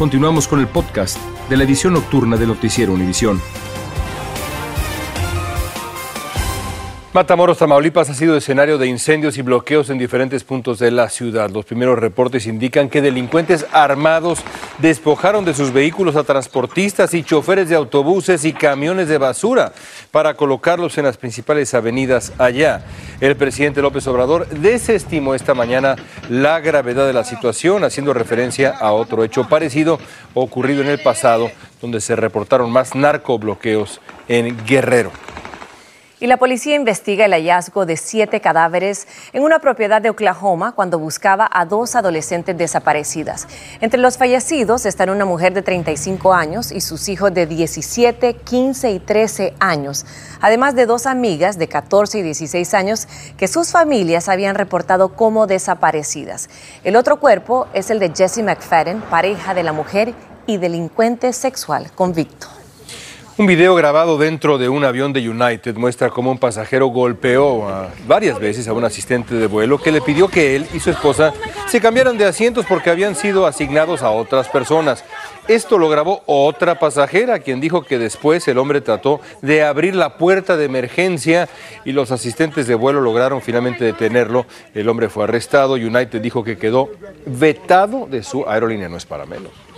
Continuamos 0.00 0.48
con 0.48 0.60
el 0.60 0.66
podcast 0.66 1.18
de 1.50 1.58
la 1.58 1.64
edición 1.64 1.92
nocturna 1.92 2.38
de 2.38 2.46
Noticiero 2.46 2.94
Univisión. 2.94 3.38
Matamoros, 7.12 7.58
Tamaulipas 7.58 8.08
ha 8.08 8.14
sido 8.14 8.34
escenario 8.34 8.78
de 8.78 8.86
incendios 8.86 9.36
y 9.36 9.42
bloqueos 9.42 9.90
en 9.90 9.98
diferentes 9.98 10.42
puntos 10.42 10.78
de 10.78 10.90
la 10.90 11.10
ciudad. 11.10 11.50
Los 11.50 11.66
primeros 11.66 11.98
reportes 11.98 12.46
indican 12.46 12.88
que 12.88 13.02
delincuentes 13.02 13.66
armados 13.72 14.38
despojaron 14.78 15.44
de 15.44 15.52
sus 15.52 15.70
vehículos 15.72 16.16
a 16.16 16.24
transportistas 16.24 17.12
y 17.12 17.22
choferes 17.22 17.68
de 17.68 17.74
autobuses 17.74 18.46
y 18.46 18.54
camiones 18.54 19.08
de 19.08 19.18
basura 19.18 19.74
para 20.10 20.34
colocarlos 20.34 20.98
en 20.98 21.04
las 21.04 21.16
principales 21.16 21.72
avenidas 21.74 22.32
allá. 22.38 22.82
El 23.20 23.36
presidente 23.36 23.82
López 23.82 24.06
Obrador 24.06 24.48
desestimó 24.48 25.34
esta 25.34 25.54
mañana 25.54 25.96
la 26.28 26.60
gravedad 26.60 27.06
de 27.06 27.12
la 27.12 27.24
situación, 27.24 27.84
haciendo 27.84 28.14
referencia 28.14 28.70
a 28.70 28.92
otro 28.92 29.24
hecho 29.24 29.48
parecido 29.48 29.98
ocurrido 30.34 30.82
en 30.82 30.88
el 30.88 31.00
pasado, 31.00 31.50
donde 31.80 32.00
se 32.00 32.16
reportaron 32.16 32.70
más 32.70 32.94
narcobloqueos 32.94 34.00
en 34.28 34.56
Guerrero. 34.66 35.12
Y 36.22 36.26
la 36.26 36.36
policía 36.36 36.76
investiga 36.76 37.24
el 37.24 37.32
hallazgo 37.32 37.86
de 37.86 37.96
siete 37.96 38.42
cadáveres 38.42 39.08
en 39.32 39.42
una 39.42 39.58
propiedad 39.58 40.02
de 40.02 40.10
Oklahoma 40.10 40.72
cuando 40.72 40.98
buscaba 40.98 41.48
a 41.50 41.64
dos 41.64 41.96
adolescentes 41.96 42.58
desaparecidas. 42.58 43.48
Entre 43.80 43.98
los 43.98 44.18
fallecidos 44.18 44.84
están 44.84 45.08
una 45.08 45.24
mujer 45.24 45.54
de 45.54 45.62
35 45.62 46.34
años 46.34 46.72
y 46.72 46.82
sus 46.82 47.08
hijos 47.08 47.32
de 47.32 47.46
17, 47.46 48.34
15 48.34 48.90
y 48.90 48.98
13 49.00 49.54
años, 49.60 50.04
además 50.42 50.74
de 50.74 50.84
dos 50.84 51.06
amigas 51.06 51.56
de 51.56 51.68
14 51.68 52.18
y 52.18 52.22
16 52.22 52.74
años 52.74 53.08
que 53.38 53.48
sus 53.48 53.70
familias 53.70 54.28
habían 54.28 54.56
reportado 54.56 55.14
como 55.14 55.46
desaparecidas. 55.46 56.50
El 56.84 56.96
otro 56.96 57.18
cuerpo 57.18 57.66
es 57.72 57.88
el 57.88 57.98
de 57.98 58.12
Jesse 58.14 58.42
McFadden, 58.42 59.00
pareja 59.00 59.54
de 59.54 59.62
la 59.62 59.72
mujer 59.72 60.12
y 60.46 60.58
delincuente 60.58 61.32
sexual 61.32 61.90
convicto. 61.92 62.59
Un 63.40 63.46
video 63.46 63.74
grabado 63.74 64.18
dentro 64.18 64.58
de 64.58 64.68
un 64.68 64.84
avión 64.84 65.14
de 65.14 65.26
United 65.26 65.74
muestra 65.76 66.10
cómo 66.10 66.30
un 66.30 66.36
pasajero 66.36 66.88
golpeó 66.88 67.66
varias 68.06 68.38
veces 68.38 68.68
a 68.68 68.74
un 68.74 68.84
asistente 68.84 69.34
de 69.34 69.46
vuelo 69.46 69.78
que 69.78 69.90
le 69.90 70.02
pidió 70.02 70.28
que 70.28 70.56
él 70.56 70.66
y 70.74 70.80
su 70.80 70.90
esposa 70.90 71.32
se 71.66 71.80
cambiaran 71.80 72.18
de 72.18 72.26
asientos 72.26 72.66
porque 72.68 72.90
habían 72.90 73.14
sido 73.14 73.46
asignados 73.46 74.02
a 74.02 74.10
otras 74.10 74.46
personas. 74.48 75.06
Esto 75.48 75.78
lo 75.78 75.88
grabó 75.88 76.22
otra 76.26 76.78
pasajera, 76.78 77.38
quien 77.38 77.62
dijo 77.62 77.82
que 77.82 77.98
después 77.98 78.46
el 78.46 78.58
hombre 78.58 78.82
trató 78.82 79.22
de 79.40 79.62
abrir 79.62 79.94
la 79.94 80.18
puerta 80.18 80.58
de 80.58 80.66
emergencia 80.66 81.48
y 81.86 81.92
los 81.92 82.12
asistentes 82.12 82.66
de 82.66 82.74
vuelo 82.74 83.00
lograron 83.00 83.40
finalmente 83.40 83.86
detenerlo. 83.86 84.44
El 84.74 84.86
hombre 84.90 85.08
fue 85.08 85.24
arrestado. 85.24 85.76
United 85.76 86.20
dijo 86.20 86.44
que 86.44 86.58
quedó 86.58 86.90
vetado 87.24 88.06
de 88.06 88.22
su 88.22 88.46
aerolínea, 88.46 88.90
no 88.90 88.98
es 88.98 89.06
para 89.06 89.24
menos. 89.24 89.69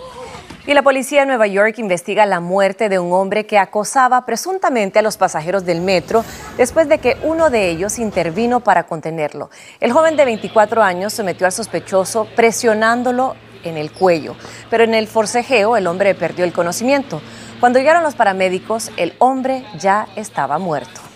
Y 0.64 0.74
la 0.74 0.82
policía 0.82 1.20
de 1.20 1.26
Nueva 1.26 1.48
York 1.48 1.78
investiga 1.78 2.24
la 2.24 2.38
muerte 2.38 2.88
de 2.88 3.00
un 3.00 3.12
hombre 3.12 3.46
que 3.46 3.58
acosaba 3.58 4.24
presuntamente 4.24 5.00
a 5.00 5.02
los 5.02 5.16
pasajeros 5.16 5.64
del 5.64 5.80
metro 5.80 6.24
después 6.56 6.88
de 6.88 6.98
que 6.98 7.16
uno 7.24 7.50
de 7.50 7.68
ellos 7.68 7.98
intervino 7.98 8.60
para 8.60 8.84
contenerlo. 8.84 9.50
El 9.80 9.92
joven 9.92 10.16
de 10.16 10.24
24 10.24 10.80
años 10.82 11.12
sometió 11.12 11.46
al 11.46 11.52
sospechoso 11.52 12.28
presionándolo 12.36 13.34
en 13.64 13.76
el 13.76 13.90
cuello, 13.90 14.36
pero 14.70 14.84
en 14.84 14.94
el 14.94 15.08
forcejeo 15.08 15.76
el 15.76 15.88
hombre 15.88 16.14
perdió 16.14 16.44
el 16.44 16.52
conocimiento. 16.52 17.20
Cuando 17.58 17.80
llegaron 17.80 18.04
los 18.04 18.14
paramédicos, 18.14 18.92
el 18.96 19.14
hombre 19.18 19.64
ya 19.78 20.06
estaba 20.14 20.58
muerto. 20.58 21.11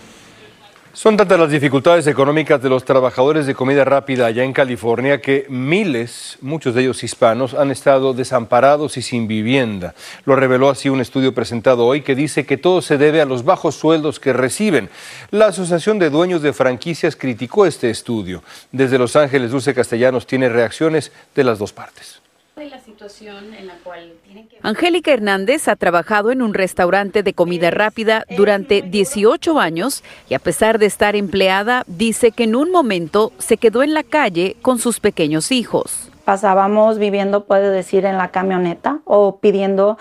Son 0.97 1.15
tantas 1.15 1.39
las 1.39 1.51
dificultades 1.51 2.07
económicas 2.07 2.63
de 2.63 2.71
los 2.71 2.87
trabajadores 2.87 3.45
de 3.45 3.55
comida 3.55 3.85
rápida 3.85 4.25
allá 4.25 4.45
en 4.45 4.55
California 4.55 5.21
que 5.21 5.45
miles, 5.51 6.39
muchos 6.41 6.75
de 6.75 6.81
ellos 6.81 7.05
hispanos, 7.05 7.53
han 7.53 7.71
estado 7.71 8.15
desamparados 8.15 8.97
y 8.97 9.03
sin 9.03 9.29
vivienda. 9.29 9.95
Lo 10.25 10.37
reveló 10.37 10.71
así 10.71 10.89
un 10.89 11.03
estudio 11.03 11.35
presentado 11.35 11.85
hoy 11.85 12.01
que 12.01 12.15
dice 12.15 12.47
que 12.47 12.57
todo 12.57 12.81
se 12.81 12.97
debe 12.97 13.21
a 13.21 13.27
los 13.27 13.45
bajos 13.45 13.75
sueldos 13.75 14.19
que 14.19 14.33
reciben. 14.33 14.89
La 15.31 15.49
Asociación 15.49 15.99
de 15.99 16.09
Dueños 16.09 16.41
de 16.41 16.55
Franquicias 16.55 17.15
criticó 17.15 17.67
este 17.67 17.91
estudio. 17.91 18.43
Desde 18.73 18.97
Los 18.97 19.17
Ángeles, 19.17 19.51
Dulce 19.51 19.75
Castellanos 19.75 20.27
tiene 20.27 20.49
reacciones 20.49 21.13
de 21.35 21.45
las 21.45 21.59
dos 21.59 21.75
partes. 21.75 22.23
Angélica 24.63 25.13
Hernández 25.13 25.69
ha 25.69 25.77
trabajado 25.77 26.31
en 26.31 26.43
un 26.43 26.55
restaurante 26.55 27.23
de 27.23 27.33
comida 27.33 27.71
rápida 27.71 28.25
durante 28.37 28.83
18 28.83 29.59
años 29.61 30.03
y 30.29 30.35
a 30.35 30.39
pesar 30.39 30.79
de 30.79 30.87
estar 30.87 31.17
empleada, 31.17 31.85
dice 31.87 32.33
que 32.33 32.45
en 32.45 32.57
un 32.57 32.71
momento 32.71 33.33
se 33.39 33.57
quedó 33.57 33.83
en 33.83 33.95
la 33.95 34.03
calle 34.03 34.57
con 34.63 34.79
sus 34.79 35.01
pequeños 35.01 35.53
hijos. 35.53 36.11
Pasábamos 36.25 36.99
viviendo, 36.99 37.45
puede 37.45 37.71
decir, 37.71 38.05
en 38.05 38.17
la 38.17 38.33
camioneta 38.33 38.99
o 39.05 39.39
pidiendo 39.39 39.97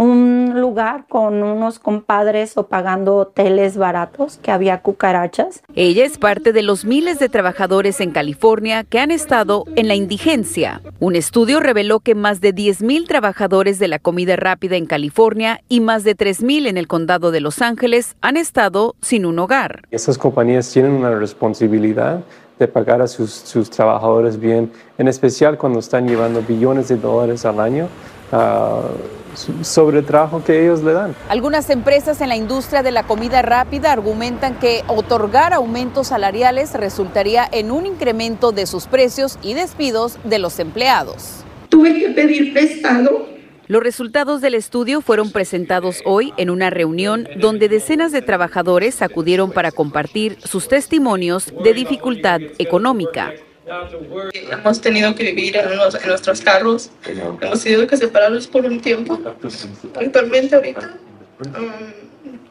un 0.00 0.58
lugar 0.58 1.04
con 1.10 1.42
unos 1.42 1.78
compadres 1.78 2.56
o 2.56 2.68
pagando 2.68 3.16
hoteles 3.16 3.76
baratos 3.76 4.38
que 4.42 4.50
había 4.50 4.80
cucarachas. 4.80 5.62
Ella 5.74 6.06
es 6.06 6.16
parte 6.16 6.54
de 6.54 6.62
los 6.62 6.86
miles 6.86 7.18
de 7.18 7.28
trabajadores 7.28 8.00
en 8.00 8.10
California 8.10 8.82
que 8.82 8.98
han 8.98 9.10
estado 9.10 9.64
en 9.76 9.88
la 9.88 9.94
indigencia. 9.94 10.80
Un 11.00 11.16
estudio 11.16 11.60
reveló 11.60 12.00
que 12.00 12.14
más 12.14 12.40
de 12.40 12.54
10.000 12.54 13.06
trabajadores 13.06 13.78
de 13.78 13.88
la 13.88 13.98
comida 13.98 14.36
rápida 14.36 14.76
en 14.76 14.86
California 14.86 15.60
y 15.68 15.80
más 15.80 16.02
de 16.02 16.16
3.000 16.16 16.68
en 16.68 16.78
el 16.78 16.88
condado 16.88 17.30
de 17.30 17.42
Los 17.42 17.60
Ángeles 17.60 18.16
han 18.22 18.38
estado 18.38 18.94
sin 19.02 19.26
un 19.26 19.38
hogar. 19.38 19.82
Esas 19.90 20.16
compañías 20.16 20.72
tienen 20.72 20.92
una 20.92 21.10
responsabilidad 21.10 22.24
de 22.58 22.68
pagar 22.68 23.02
a 23.02 23.06
sus, 23.06 23.30
sus 23.30 23.68
trabajadores 23.68 24.40
bien, 24.40 24.72
en 24.96 25.08
especial 25.08 25.58
cuando 25.58 25.78
están 25.78 26.08
llevando 26.08 26.40
billones 26.40 26.88
de 26.88 26.96
dólares 26.96 27.44
al 27.44 27.60
año. 27.60 27.86
Uh, 28.32 29.19
sobre 29.62 29.98
el 29.98 30.04
trabajo 30.04 30.42
que 30.44 30.62
ellos 30.62 30.82
le 30.82 30.92
dan. 30.92 31.14
Algunas 31.28 31.70
empresas 31.70 32.20
en 32.20 32.28
la 32.28 32.36
industria 32.36 32.82
de 32.82 32.90
la 32.90 33.04
comida 33.04 33.42
rápida 33.42 33.92
argumentan 33.92 34.58
que 34.58 34.82
otorgar 34.86 35.52
aumentos 35.52 36.08
salariales 36.08 36.72
resultaría 36.74 37.48
en 37.50 37.70
un 37.70 37.86
incremento 37.86 38.52
de 38.52 38.66
sus 38.66 38.86
precios 38.86 39.38
y 39.42 39.54
despidos 39.54 40.18
de 40.24 40.38
los 40.38 40.58
empleados. 40.58 41.44
Tuve 41.68 41.98
que 41.98 42.10
pedir 42.10 42.52
prestado 42.52 43.28
Los 43.68 43.82
resultados 43.82 44.40
del 44.40 44.54
estudio 44.54 45.00
fueron 45.00 45.30
presentados 45.30 46.00
hoy 46.04 46.32
en 46.36 46.50
una 46.50 46.70
reunión 46.70 47.28
donde 47.38 47.68
decenas 47.68 48.10
de 48.10 48.22
trabajadores 48.22 49.00
acudieron 49.02 49.52
para 49.52 49.70
compartir 49.70 50.38
sus 50.42 50.66
testimonios 50.66 51.52
de 51.62 51.72
dificultad 51.72 52.40
económica. 52.58 53.32
Hemos 54.50 54.80
tenido 54.80 55.14
que 55.14 55.32
vivir 55.32 55.56
en, 55.56 55.76
nuestros 55.76 56.40
carros, 56.40 56.90
hemos 57.06 57.62
tenido 57.62 57.86
que 57.86 57.96
separarnos 57.96 58.48
por 58.48 58.64
un 58.64 58.80
tiempo. 58.80 59.18
Actualmente 59.94 60.56
ahorita 60.56 60.98
um, 61.56 61.70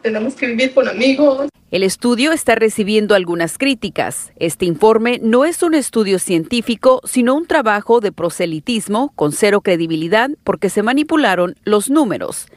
tenemos 0.02 0.36
que 0.36 0.48
vivir 0.48 0.74
con 0.74 0.88
amigos. 0.88 1.50
El 1.72 1.84
estudio 1.84 2.32
está 2.32 2.56
recibiendo 2.56 3.16
algunas 3.16 3.58
críticas. 3.58 4.32
Este 4.38 4.66
informe 4.66 5.20
no 5.22 5.44
es 5.44 5.62
un 5.62 5.76
estudio 5.76 6.20
científico, 6.20 7.02
sino 7.04 7.36
un 7.36 7.46
trabajo 7.46 8.00
de 8.00 8.14
proselitismo 8.14 9.12
con 9.16 9.34
cero 9.34 9.60
credibilidad 9.62 10.30
porque 10.46 10.70
se 10.70 10.84
manipularon 10.84 11.56
los 11.66 11.90
números, 11.90 12.48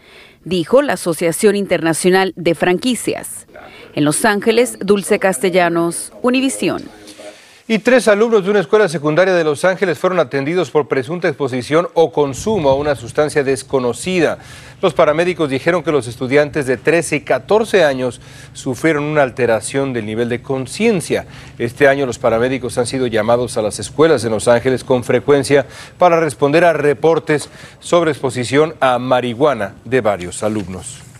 dijo 0.44 0.82
la 0.82 0.92
Asociación 0.92 1.56
Internacional 1.56 2.32
de 2.36 2.54
Franquicias. 2.54 3.48
En 3.94 4.04
Los 4.04 4.24
Ángeles, 4.24 4.78
Dulce 4.80 5.18
Castellanos, 5.18 6.12
Univisión. 6.22 7.01
Y 7.68 7.78
tres 7.78 8.08
alumnos 8.08 8.44
de 8.44 8.50
una 8.50 8.58
escuela 8.58 8.88
secundaria 8.88 9.34
de 9.34 9.44
Los 9.44 9.64
Ángeles 9.64 9.96
fueron 9.96 10.18
atendidos 10.18 10.72
por 10.72 10.88
presunta 10.88 11.28
exposición 11.28 11.86
o 11.94 12.10
consumo 12.10 12.70
a 12.70 12.74
una 12.74 12.96
sustancia 12.96 13.44
desconocida. 13.44 14.38
Los 14.80 14.94
paramédicos 14.94 15.48
dijeron 15.48 15.84
que 15.84 15.92
los 15.92 16.08
estudiantes 16.08 16.66
de 16.66 16.76
13 16.76 17.16
y 17.16 17.20
14 17.20 17.84
años 17.84 18.20
sufrieron 18.52 19.04
una 19.04 19.22
alteración 19.22 19.92
del 19.92 20.06
nivel 20.06 20.28
de 20.28 20.42
conciencia. 20.42 21.26
Este 21.56 21.86
año 21.86 22.04
los 22.04 22.18
paramédicos 22.18 22.78
han 22.78 22.86
sido 22.86 23.06
llamados 23.06 23.56
a 23.56 23.62
las 23.62 23.78
escuelas 23.78 24.22
de 24.22 24.30
Los 24.30 24.48
Ángeles 24.48 24.82
con 24.82 25.04
frecuencia 25.04 25.64
para 25.98 26.18
responder 26.18 26.64
a 26.64 26.72
reportes 26.72 27.48
sobre 27.78 28.10
exposición 28.10 28.74
a 28.80 28.98
marihuana 28.98 29.76
de 29.84 30.00
varios 30.00 30.42
alumnos. 30.42 31.11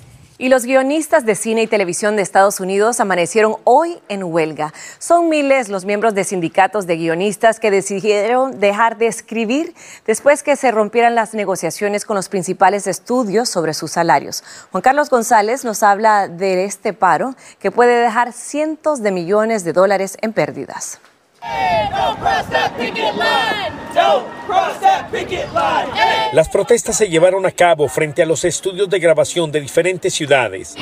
Y 0.42 0.48
los 0.48 0.64
guionistas 0.64 1.24
de 1.24 1.36
cine 1.36 1.62
y 1.62 1.66
televisión 1.68 2.16
de 2.16 2.22
Estados 2.22 2.58
Unidos 2.58 2.98
amanecieron 2.98 3.58
hoy 3.62 4.00
en 4.08 4.24
huelga. 4.24 4.74
Son 4.98 5.28
miles 5.28 5.68
los 5.68 5.84
miembros 5.84 6.16
de 6.16 6.24
sindicatos 6.24 6.84
de 6.88 6.96
guionistas 6.96 7.60
que 7.60 7.70
decidieron 7.70 8.58
dejar 8.58 8.98
de 8.98 9.06
escribir 9.06 9.72
después 10.04 10.42
que 10.42 10.56
se 10.56 10.72
rompieran 10.72 11.14
las 11.14 11.32
negociaciones 11.34 12.04
con 12.04 12.16
los 12.16 12.28
principales 12.28 12.88
estudios 12.88 13.50
sobre 13.50 13.72
sus 13.72 13.92
salarios. 13.92 14.42
Juan 14.72 14.82
Carlos 14.82 15.10
González 15.10 15.64
nos 15.64 15.84
habla 15.84 16.26
de 16.26 16.64
este 16.64 16.92
paro 16.92 17.36
que 17.60 17.70
puede 17.70 18.02
dejar 18.02 18.32
cientos 18.32 19.00
de 19.00 19.12
millones 19.12 19.62
de 19.62 19.72
dólares 19.72 20.18
en 20.22 20.32
pérdidas. 20.32 20.98
Las 26.32 26.48
protestas 26.48 26.96
se 26.96 27.08
llevaron 27.08 27.44
a 27.46 27.50
cabo 27.50 27.88
frente 27.88 28.22
a 28.22 28.26
los 28.26 28.44
estudios 28.44 28.88
de 28.88 28.98
grabación 28.98 29.52
de 29.52 29.60
diferentes 29.60 30.14
ciudades. 30.14 30.76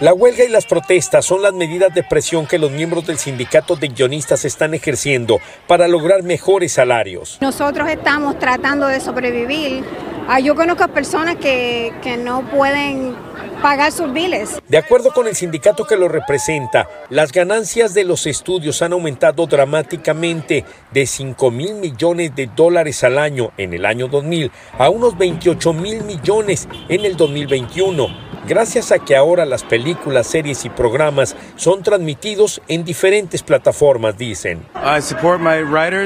La 0.00 0.12
huelga 0.12 0.44
y 0.44 0.48
las 0.48 0.66
protestas 0.66 1.24
son 1.24 1.40
las 1.40 1.54
medidas 1.54 1.92
de 1.94 2.02
presión 2.02 2.46
que 2.46 2.58
los 2.58 2.70
miembros 2.70 3.06
del 3.06 3.18
sindicato 3.18 3.76
de 3.76 3.88
guionistas 3.88 4.44
están 4.44 4.74
ejerciendo 4.74 5.40
para 5.66 5.88
lograr 5.88 6.22
mejores 6.22 6.72
salarios. 6.72 7.38
Nosotros 7.40 7.88
estamos 7.88 8.38
tratando 8.38 8.86
de 8.88 9.00
sobrevivir. 9.00 9.84
Ah, 10.28 10.38
yo 10.38 10.54
conozco 10.54 10.86
personas 10.88 11.36
que, 11.36 11.94
que 12.02 12.18
no 12.18 12.42
pueden 12.50 13.16
pagar 13.62 13.92
sus 13.92 14.12
biles. 14.12 14.60
De 14.68 14.78
acuerdo 14.78 15.12
con 15.12 15.26
el 15.26 15.34
sindicato 15.34 15.84
que 15.84 15.96
lo 15.96 16.08
representa, 16.08 16.88
las 17.10 17.32
ganancias 17.32 17.94
de 17.94 18.04
los 18.04 18.26
estudios 18.26 18.82
han 18.82 18.92
aumentado 18.92 19.46
dramáticamente 19.46 20.64
de 20.92 21.06
5 21.06 21.50
mil 21.50 21.74
millones 21.74 22.34
de 22.34 22.48
dólares 22.54 23.04
al 23.04 23.18
año 23.18 23.52
en 23.56 23.74
el 23.74 23.84
año 23.84 24.08
2000 24.08 24.50
a 24.78 24.88
unos 24.88 25.16
28 25.16 25.72
mil 25.72 26.02
millones 26.04 26.68
en 26.88 27.04
el 27.04 27.16
2021 27.16 28.26
gracias 28.46 28.92
a 28.92 28.98
que 28.98 29.16
ahora 29.16 29.44
las 29.44 29.64
películas, 29.64 30.26
series 30.26 30.64
y 30.64 30.70
programas 30.70 31.36
son 31.56 31.82
transmitidos 31.82 32.62
en 32.68 32.84
diferentes 32.84 33.42
plataformas, 33.42 34.16
dicen. 34.16 34.62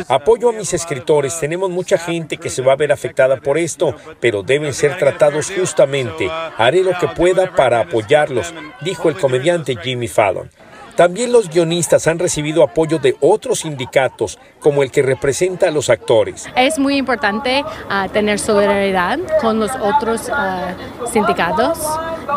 Apoyo 0.08 0.48
a 0.48 0.52
mis 0.52 0.72
escritores. 0.72 1.38
Tenemos 1.38 1.70
mucha 1.70 1.98
gente 1.98 2.38
que 2.38 2.48
se 2.48 2.62
va 2.62 2.72
a 2.72 2.76
ver 2.76 2.92
afectada 2.92 3.36
por 3.36 3.58
esto, 3.58 3.94
pero 4.20 4.42
deben 4.42 4.72
ser 4.74 4.96
tratados 4.96 5.52
justamente. 5.54 6.28
Haré 6.56 6.82
lo 6.82 6.98
que 6.98 7.08
pueda 7.08 7.39
para 7.48 7.80
apoyarlos, 7.80 8.54
dijo 8.80 9.08
el 9.08 9.16
comediante 9.16 9.76
Jimmy 9.82 10.08
Fallon. 10.08 10.50
También 10.96 11.32
los 11.32 11.48
guionistas 11.48 12.06
han 12.08 12.18
recibido 12.18 12.62
apoyo 12.62 12.98
de 12.98 13.16
otros 13.20 13.60
sindicatos, 13.60 14.38
como 14.58 14.82
el 14.82 14.90
que 14.90 15.00
representa 15.00 15.68
a 15.68 15.70
los 15.70 15.88
actores. 15.88 16.46
Es 16.56 16.78
muy 16.78 16.96
importante 16.96 17.64
ah, 17.88 18.08
tener 18.12 18.38
solidaridad 18.38 19.18
con 19.40 19.58
los 19.60 19.70
otros 19.76 20.28
ah, 20.30 20.74
sindicatos 21.10 21.78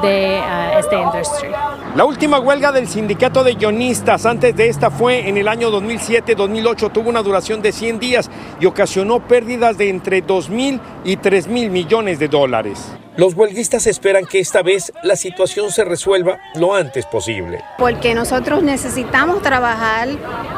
de 0.02 0.40
uh, 0.40 0.80
esta 0.80 0.96
industria. 0.96 1.58
La 1.96 2.06
última 2.06 2.40
huelga 2.40 2.72
del 2.72 2.88
sindicato 2.88 3.44
de 3.44 3.54
guionistas 3.56 4.26
antes 4.26 4.56
de 4.56 4.70
esta 4.70 4.90
fue 4.90 5.28
en 5.28 5.38
el 5.38 5.48
año 5.48 5.70
2007-2008, 5.70 6.92
tuvo 6.92 7.10
una 7.10 7.22
duración 7.22 7.62
de 7.62 7.72
100 7.72 8.00
días 8.00 8.32
y 8.60 8.66
ocasionó 8.66 9.28
pérdidas 9.28 9.78
de 9.78 9.90
entre 9.90 10.22
2 10.22 10.50
mil 10.50 10.80
y 11.04 11.18
3 11.18 11.48
mil 11.48 11.70
millones 11.70 12.18
de 12.18 12.28
dólares. 12.28 12.94
Los 13.16 13.36
huelguistas 13.36 13.86
esperan 13.86 14.26
que 14.26 14.40
esta 14.40 14.64
vez 14.64 14.92
la 15.04 15.16
situación 15.16 15.72
se 15.72 15.86
resuelva 15.86 16.40
lo 16.56 16.74
antes 16.74 17.06
posible. 17.06 17.62
Porque 17.78 18.16
nosotros 18.16 18.64
necesitamos 18.64 19.44
trabajar, 19.44 20.10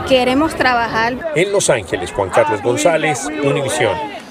queremos 0.08 0.56
trabajar. 0.56 1.34
En 1.36 1.52
Los 1.52 1.70
Ángeles, 1.70 2.14
Juan 2.14 2.30
Carlos 2.30 2.62
González, 2.62 3.26
Univisión. 3.44 4.25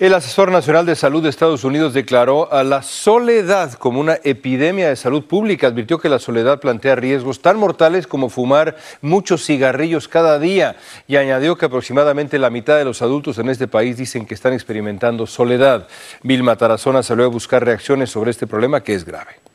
El 0.00 0.14
asesor 0.14 0.50
nacional 0.50 0.86
de 0.86 0.96
salud 0.96 1.22
de 1.22 1.28
Estados 1.28 1.62
Unidos 1.62 1.92
declaró 1.92 2.50
a 2.50 2.64
la 2.64 2.80
soledad 2.80 3.74
como 3.74 4.00
una 4.00 4.16
epidemia 4.24 4.88
de 4.88 4.96
salud 4.96 5.24
pública. 5.24 5.66
Advirtió 5.66 5.98
que 5.98 6.08
la 6.08 6.18
soledad 6.18 6.58
plantea 6.58 6.94
riesgos 6.94 7.42
tan 7.42 7.58
mortales 7.58 8.06
como 8.06 8.30
fumar 8.30 8.78
muchos 9.02 9.44
cigarrillos 9.44 10.08
cada 10.08 10.38
día 10.38 10.76
y 11.06 11.16
añadió 11.16 11.58
que 11.58 11.66
aproximadamente 11.66 12.38
la 12.38 12.48
mitad 12.48 12.78
de 12.78 12.86
los 12.86 13.02
adultos 13.02 13.36
en 13.36 13.50
este 13.50 13.68
país 13.68 13.98
dicen 13.98 14.24
que 14.24 14.32
están 14.32 14.54
experimentando 14.54 15.26
soledad. 15.26 15.86
Vilma 16.22 16.56
Tarazona 16.56 17.02
salió 17.02 17.26
a 17.26 17.28
buscar 17.28 17.62
reacciones 17.62 18.08
sobre 18.08 18.30
este 18.30 18.46
problema 18.46 18.82
que 18.82 18.94
es 18.94 19.04
grave. 19.04 19.49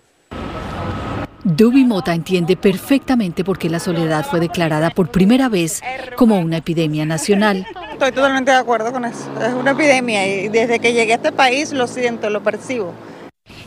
Duby 1.45 1.85
Mota 1.85 2.15
entiende 2.15 2.57
perfectamente 2.57 3.43
por 3.43 3.59
qué 3.59 3.69
la 3.69 3.79
soledad 3.79 4.25
fue 4.25 4.39
declarada 4.39 4.89
por 4.89 5.11
primera 5.11 5.47
vez 5.47 5.79
como 6.15 6.39
una 6.39 6.57
epidemia 6.57 7.05
nacional. 7.05 7.67
Estoy 7.93 8.11
totalmente 8.13 8.49
de 8.49 8.57
acuerdo 8.57 8.91
con 8.91 9.05
eso. 9.05 9.29
Es 9.39 9.53
una 9.53 9.71
epidemia 9.71 10.27
y 10.27 10.49
desde 10.49 10.79
que 10.79 10.91
llegué 10.91 11.11
a 11.11 11.17
este 11.17 11.31
país 11.31 11.71
lo 11.71 11.85
siento, 11.85 12.31
lo 12.31 12.41
percibo. 12.41 12.95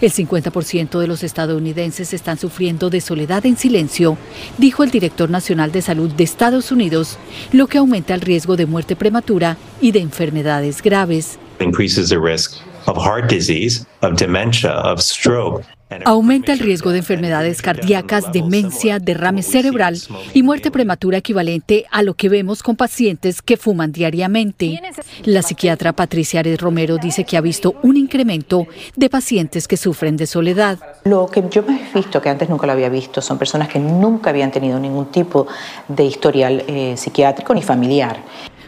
El 0.01 0.13
50% 0.13 0.99
de 0.99 1.07
los 1.07 1.23
estadounidenses 1.23 2.13
están 2.13 2.37
sufriendo 2.37 2.91
de 2.91 3.01
soledad 3.01 3.47
en 3.47 3.57
silencio, 3.57 4.19
dijo 4.57 4.83
el 4.83 4.91
director 4.91 5.31
nacional 5.31 5.71
de 5.71 5.83
salud 5.83 6.11
de 6.11 6.25
Estados 6.25 6.73
Unidos, 6.73 7.17
lo 7.53 7.69
que 7.69 7.79
aumenta 7.79 8.13
el 8.13 8.23
riesgo 8.23 8.57
de 8.57 8.67
muerte 8.67 8.97
prematura 8.97 9.57
y 9.81 9.93
de 9.93 10.01
enfermedades 10.01 10.83
graves. 10.83 11.39
Increases 11.61 12.09
the 12.09 12.19
risk 12.19 12.61
of 12.87 12.97
heart 12.97 13.31
disease, 13.31 13.87
of 14.03 14.19
dementia, 14.19 14.73
of 14.81 15.01
stroke, 15.01 15.65
Aumenta 16.05 16.53
el 16.53 16.59
riesgo 16.59 16.91
de 16.91 16.99
enfermedades 16.99 17.63
cardíacas, 17.63 18.31
demencia, 18.33 18.99
derrame 18.99 19.43
cerebral 19.43 19.99
y 20.35 20.43
muerte 20.43 20.71
prematura 20.71 21.19
equivalente 21.19 21.87
a 21.91 22.03
lo 22.03 22.15
que 22.15 22.29
vemos 22.29 22.63
con 22.63 22.77
pacientes 22.77 23.41
que 23.41 23.57
fuman 23.57 23.93
diariamente. 23.93 24.81
La 25.25 25.43
psiquiatra 25.43 25.95
Patricia 25.95 26.41
Ares 26.41 26.61
Romero 26.61 26.99
dice 26.99 27.25
que 27.25 27.37
ha 27.37 27.41
visto 27.41 27.77
un 27.83 27.97
incremento 27.97 28.67
de 28.97 29.09
pacientes 29.09 29.67
que 29.67 29.77
sufren 29.77 30.17
de 30.17 30.27
soledad. 30.27 30.79
Lo 31.05 31.27
que 31.27 31.43
yo 31.51 31.65
he 31.67 31.99
visto, 31.99 32.21
que 32.21 32.29
antes 32.29 32.49
nunca 32.49 32.67
lo 32.67 32.73
había 32.73 32.89
visto, 32.89 33.23
son 33.23 33.39
personas 33.39 33.69
que 33.69 33.79
nunca 33.79 34.31
habían 34.31 34.51
tenido 34.51 34.79
ningún 34.79 35.07
tipo 35.07 35.47
de 35.89 36.05
historial 36.05 36.65
eh, 36.67 36.95
psiquiátrico 36.97 37.55
ni 37.55 37.63
familiar. 37.63 38.19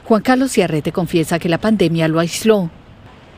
Juan 0.05 0.23
Carlos 0.23 0.53
Ciarrete 0.53 0.91
confiesa 0.91 1.39
que 1.39 1.49
la 1.49 1.59
pandemia 1.59 2.09
lo 2.09 2.19
aisló 2.19 2.71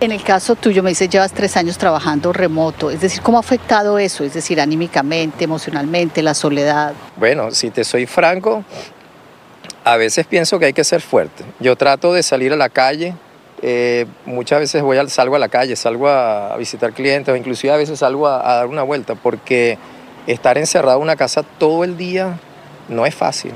en 0.04 0.12
el 0.12 0.22
caso 0.22 0.56
tuyo 0.56 0.82
me 0.82 0.90
dices, 0.90 1.08
llevas 1.08 1.32
tres 1.32 1.56
años 1.56 1.78
trabajando 1.78 2.32
remoto, 2.32 2.90
es 2.90 3.00
decir, 3.00 3.22
¿cómo 3.22 3.38
ha 3.38 3.40
afectado 3.40 3.98
eso? 3.98 4.24
Es 4.24 4.34
decir, 4.34 4.60
anímicamente, 4.60 5.44
emocionalmente, 5.44 6.22
la 6.22 6.34
soledad. 6.34 6.92
Bueno, 7.16 7.52
si 7.52 7.70
te 7.70 7.84
soy 7.84 8.06
franco, 8.06 8.64
a 9.84 9.96
veces 9.96 10.26
pienso 10.26 10.58
que 10.58 10.66
hay 10.66 10.72
que 10.72 10.84
ser 10.84 11.00
fuerte. 11.00 11.44
Yo 11.60 11.76
trato 11.76 12.12
de 12.12 12.22
salir 12.22 12.52
a 12.52 12.56
la 12.56 12.68
calle, 12.68 13.14
eh, 13.62 14.06
muchas 14.26 14.58
veces 14.58 14.82
voy 14.82 14.98
al, 14.98 15.08
salgo 15.08 15.36
a 15.36 15.38
la 15.38 15.48
calle, 15.48 15.76
salgo 15.76 16.08
a, 16.08 16.56
visitar 16.56 16.92
clientes 16.92 17.32
o 17.32 17.36
inclusive 17.36 17.72
a 17.72 17.76
veces 17.76 18.00
salgo 18.00 18.26
a, 18.26 18.50
a 18.50 18.56
dar 18.56 18.66
una 18.66 18.82
vuelta 18.82 19.14
porque 19.14 19.78
estar 20.26 20.58
encerrado 20.58 20.98
en 20.98 21.02
una 21.02 21.16
casa 21.16 21.44
todo 21.58 21.84
el 21.84 21.96
día 21.96 22.38
no 22.88 23.06
es 23.06 23.14
fácil. 23.14 23.52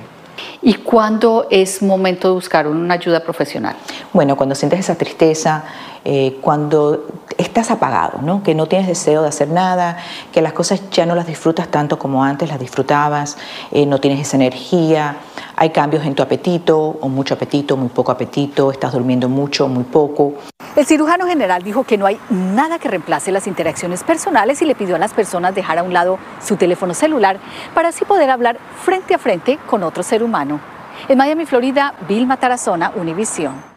¿Y 0.62 0.74
cuándo 0.74 1.46
es 1.50 1.82
momento 1.82 2.28
de 2.28 2.34
buscar 2.34 2.66
una 2.66 2.94
ayuda 2.94 3.20
profesional? 3.20 3.76
Bueno, 4.12 4.36
cuando 4.36 4.54
sientes 4.54 4.80
esa 4.80 4.94
tristeza, 4.94 5.64
eh, 6.08 6.38
cuando 6.40 7.04
estás 7.36 7.72
apagado, 7.72 8.20
que 8.44 8.54
no 8.54 8.66
tienes 8.66 8.86
deseo 8.86 9.22
de 9.22 9.28
hacer 9.28 9.48
nada, 9.48 9.96
que 10.32 10.40
las 10.40 10.52
cosas 10.52 10.88
ya 10.90 11.04
no 11.04 11.16
las 11.16 11.26
disfrutas 11.26 11.66
tanto 11.66 11.98
como 11.98 12.22
antes 12.22 12.48
las 12.48 12.60
disfrutabas, 12.60 13.36
eh, 13.72 13.86
no 13.86 13.98
tienes 13.98 14.20
esa 14.20 14.36
energía, 14.36 15.16
hay 15.56 15.70
cambios 15.70 16.06
en 16.06 16.14
tu 16.14 16.22
apetito, 16.22 16.78
o 16.78 17.08
mucho 17.08 17.34
apetito, 17.34 17.76
muy 17.76 17.88
poco 17.88 18.12
apetito, 18.12 18.70
estás 18.70 18.92
durmiendo 18.92 19.28
mucho, 19.28 19.66
muy 19.66 19.82
poco. 19.82 20.34
El 20.76 20.86
cirujano 20.86 21.26
general 21.26 21.64
dijo 21.64 21.82
que 21.82 21.98
no 21.98 22.06
hay 22.06 22.20
nada 22.30 22.78
que 22.78 22.86
reemplace 22.86 23.32
las 23.32 23.48
interacciones 23.48 24.04
personales 24.04 24.62
y 24.62 24.64
le 24.64 24.76
pidió 24.76 24.94
a 24.94 25.00
las 25.00 25.12
personas 25.12 25.56
dejar 25.56 25.80
a 25.80 25.82
un 25.82 25.92
lado 25.92 26.20
su 26.40 26.54
teléfono 26.54 26.94
celular 26.94 27.40
para 27.74 27.88
así 27.88 28.04
poder 28.04 28.30
hablar 28.30 28.58
frente 28.84 29.12
a 29.12 29.18
frente 29.18 29.58
con 29.68 29.82
otro 29.82 30.04
ser 30.04 30.22
humano. 30.22 30.60
En 31.08 31.18
Miami, 31.18 31.46
Florida, 31.46 31.94
Vilma 32.08 32.36
Tarazona, 32.36 32.92
Univisión. 32.94 33.75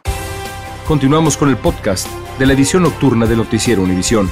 Continuamos 0.89 1.38
con 1.38 1.49
el 1.49 1.58
podcast 1.58 2.08
de 2.39 2.47
la 2.47 2.54
edición 2.54 2.82
nocturna 2.82 3.28
de 3.28 3.36
Noticiero 3.36 3.84
Univisión. 3.84 4.28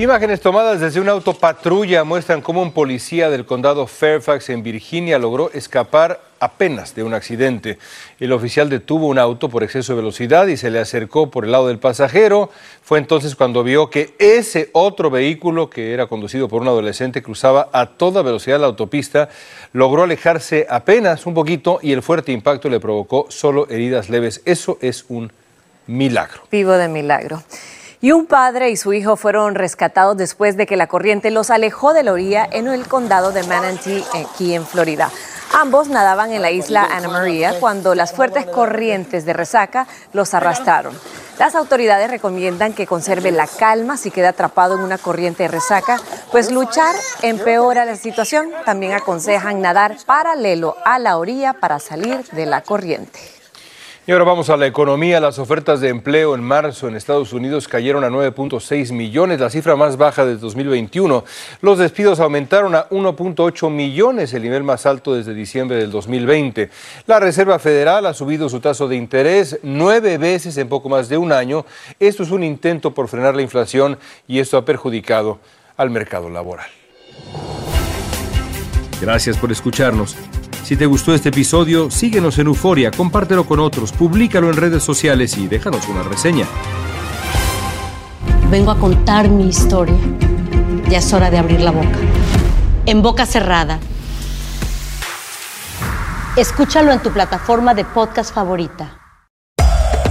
Imágenes 0.00 0.40
tomadas 0.40 0.80
desde 0.80 0.98
una 0.98 1.12
autopatrulla 1.12 2.04
muestran 2.04 2.40
cómo 2.40 2.62
un 2.62 2.72
policía 2.72 3.28
del 3.28 3.44
condado 3.44 3.86
Fairfax 3.86 4.48
en 4.48 4.62
Virginia 4.62 5.18
logró 5.18 5.50
escapar 5.52 6.22
apenas 6.38 6.94
de 6.94 7.02
un 7.02 7.12
accidente. 7.12 7.78
El 8.18 8.32
oficial 8.32 8.70
detuvo 8.70 9.08
un 9.08 9.18
auto 9.18 9.50
por 9.50 9.62
exceso 9.62 9.92
de 9.92 9.98
velocidad 9.98 10.46
y 10.46 10.56
se 10.56 10.70
le 10.70 10.78
acercó 10.78 11.30
por 11.30 11.44
el 11.44 11.52
lado 11.52 11.68
del 11.68 11.78
pasajero. 11.78 12.48
Fue 12.82 12.96
entonces 12.98 13.36
cuando 13.36 13.62
vio 13.62 13.90
que 13.90 14.14
ese 14.18 14.70
otro 14.72 15.10
vehículo, 15.10 15.68
que 15.68 15.92
era 15.92 16.06
conducido 16.06 16.48
por 16.48 16.62
un 16.62 16.68
adolescente, 16.68 17.22
cruzaba 17.22 17.68
a 17.70 17.84
toda 17.84 18.22
velocidad 18.22 18.58
la 18.58 18.68
autopista, 18.68 19.28
logró 19.74 20.04
alejarse 20.04 20.66
apenas 20.70 21.26
un 21.26 21.34
poquito 21.34 21.78
y 21.82 21.92
el 21.92 22.00
fuerte 22.00 22.32
impacto 22.32 22.70
le 22.70 22.80
provocó 22.80 23.26
solo 23.28 23.68
heridas 23.68 24.08
leves. 24.08 24.40
Eso 24.46 24.78
es 24.80 25.04
un 25.10 25.30
milagro. 25.86 26.44
Vivo 26.50 26.72
de 26.72 26.88
milagro. 26.88 27.42
Y 28.02 28.12
un 28.12 28.24
padre 28.24 28.70
y 28.70 28.78
su 28.78 28.94
hijo 28.94 29.16
fueron 29.16 29.54
rescatados 29.54 30.16
después 30.16 30.56
de 30.56 30.66
que 30.66 30.78
la 30.78 30.86
corriente 30.86 31.30
los 31.30 31.50
alejó 31.50 31.92
de 31.92 32.02
la 32.02 32.14
orilla 32.14 32.48
en 32.50 32.66
el 32.66 32.88
condado 32.88 33.30
de 33.30 33.42
Manatee, 33.42 34.02
aquí 34.14 34.54
en 34.54 34.64
Florida. 34.64 35.10
Ambos 35.52 35.88
nadaban 35.88 36.32
en 36.32 36.40
la 36.40 36.50
isla 36.50 36.88
Ana 36.90 37.08
Maria 37.08 37.60
cuando 37.60 37.94
las 37.94 38.12
fuertes 38.12 38.46
corrientes 38.46 39.26
de 39.26 39.34
resaca 39.34 39.86
los 40.14 40.32
arrastraron. 40.32 40.98
Las 41.38 41.54
autoridades 41.54 42.10
recomiendan 42.10 42.72
que 42.72 42.86
conserve 42.86 43.32
la 43.32 43.46
calma 43.46 43.98
si 43.98 44.10
queda 44.10 44.30
atrapado 44.30 44.76
en 44.76 44.80
una 44.80 44.96
corriente 44.96 45.42
de 45.42 45.48
resaca, 45.48 46.00
pues 46.30 46.50
luchar 46.50 46.94
empeora 47.20 47.84
la 47.84 47.96
situación. 47.96 48.50
También 48.64 48.92
aconsejan 48.92 49.60
nadar 49.60 49.96
paralelo 50.06 50.74
a 50.86 50.98
la 50.98 51.18
orilla 51.18 51.52
para 51.52 51.78
salir 51.78 52.24
de 52.32 52.46
la 52.46 52.62
corriente. 52.62 53.39
Y 54.06 54.12
ahora 54.12 54.24
vamos 54.24 54.48
a 54.48 54.56
la 54.56 54.66
economía. 54.66 55.20
Las 55.20 55.38
ofertas 55.38 55.80
de 55.80 55.88
empleo 55.88 56.34
en 56.34 56.42
marzo 56.42 56.88
en 56.88 56.96
Estados 56.96 57.34
Unidos 57.34 57.68
cayeron 57.68 58.02
a 58.02 58.08
9.6 58.08 58.92
millones, 58.92 59.38
la 59.38 59.50
cifra 59.50 59.76
más 59.76 59.98
baja 59.98 60.24
desde 60.24 60.40
2021. 60.40 61.22
Los 61.60 61.78
despidos 61.78 62.18
aumentaron 62.18 62.74
a 62.74 62.88
1.8 62.88 63.70
millones, 63.70 64.32
el 64.32 64.42
nivel 64.42 64.64
más 64.64 64.86
alto 64.86 65.14
desde 65.14 65.34
diciembre 65.34 65.76
del 65.76 65.90
2020. 65.90 66.70
La 67.06 67.20
Reserva 67.20 67.58
Federal 67.58 68.06
ha 68.06 68.14
subido 68.14 68.48
su 68.48 68.60
tasa 68.60 68.86
de 68.86 68.96
interés 68.96 69.60
nueve 69.62 70.16
veces 70.16 70.56
en 70.56 70.70
poco 70.70 70.88
más 70.88 71.10
de 71.10 71.18
un 71.18 71.30
año. 71.30 71.66
Esto 72.00 72.22
es 72.22 72.30
un 72.30 72.42
intento 72.42 72.92
por 72.92 73.06
frenar 73.06 73.36
la 73.36 73.42
inflación 73.42 73.98
y 74.26 74.38
esto 74.38 74.56
ha 74.56 74.64
perjudicado 74.64 75.40
al 75.76 75.90
mercado 75.90 76.30
laboral. 76.30 76.68
Gracias 79.00 79.36
por 79.36 79.52
escucharnos. 79.52 80.16
Si 80.62 80.76
te 80.76 80.86
gustó 80.86 81.14
este 81.14 81.30
episodio, 81.30 81.90
síguenos 81.90 82.38
en 82.38 82.46
Euforia, 82.46 82.90
compártelo 82.90 83.44
con 83.44 83.58
otros, 83.60 83.92
públicalo 83.92 84.50
en 84.50 84.56
redes 84.56 84.82
sociales 84.82 85.36
y 85.36 85.48
déjanos 85.48 85.88
una 85.88 86.02
reseña. 86.02 86.46
Vengo 88.50 88.70
a 88.70 88.78
contar 88.78 89.28
mi 89.28 89.48
historia. 89.48 89.96
Ya 90.88 90.98
es 90.98 91.12
hora 91.12 91.30
de 91.30 91.38
abrir 91.38 91.60
la 91.60 91.70
boca. 91.70 91.98
En 92.86 93.02
boca 93.02 93.26
cerrada. 93.26 93.78
Escúchalo 96.36 96.92
en 96.92 97.00
tu 97.00 97.10
plataforma 97.10 97.74
de 97.74 97.84
podcast 97.84 98.34
favorita. 98.34 98.98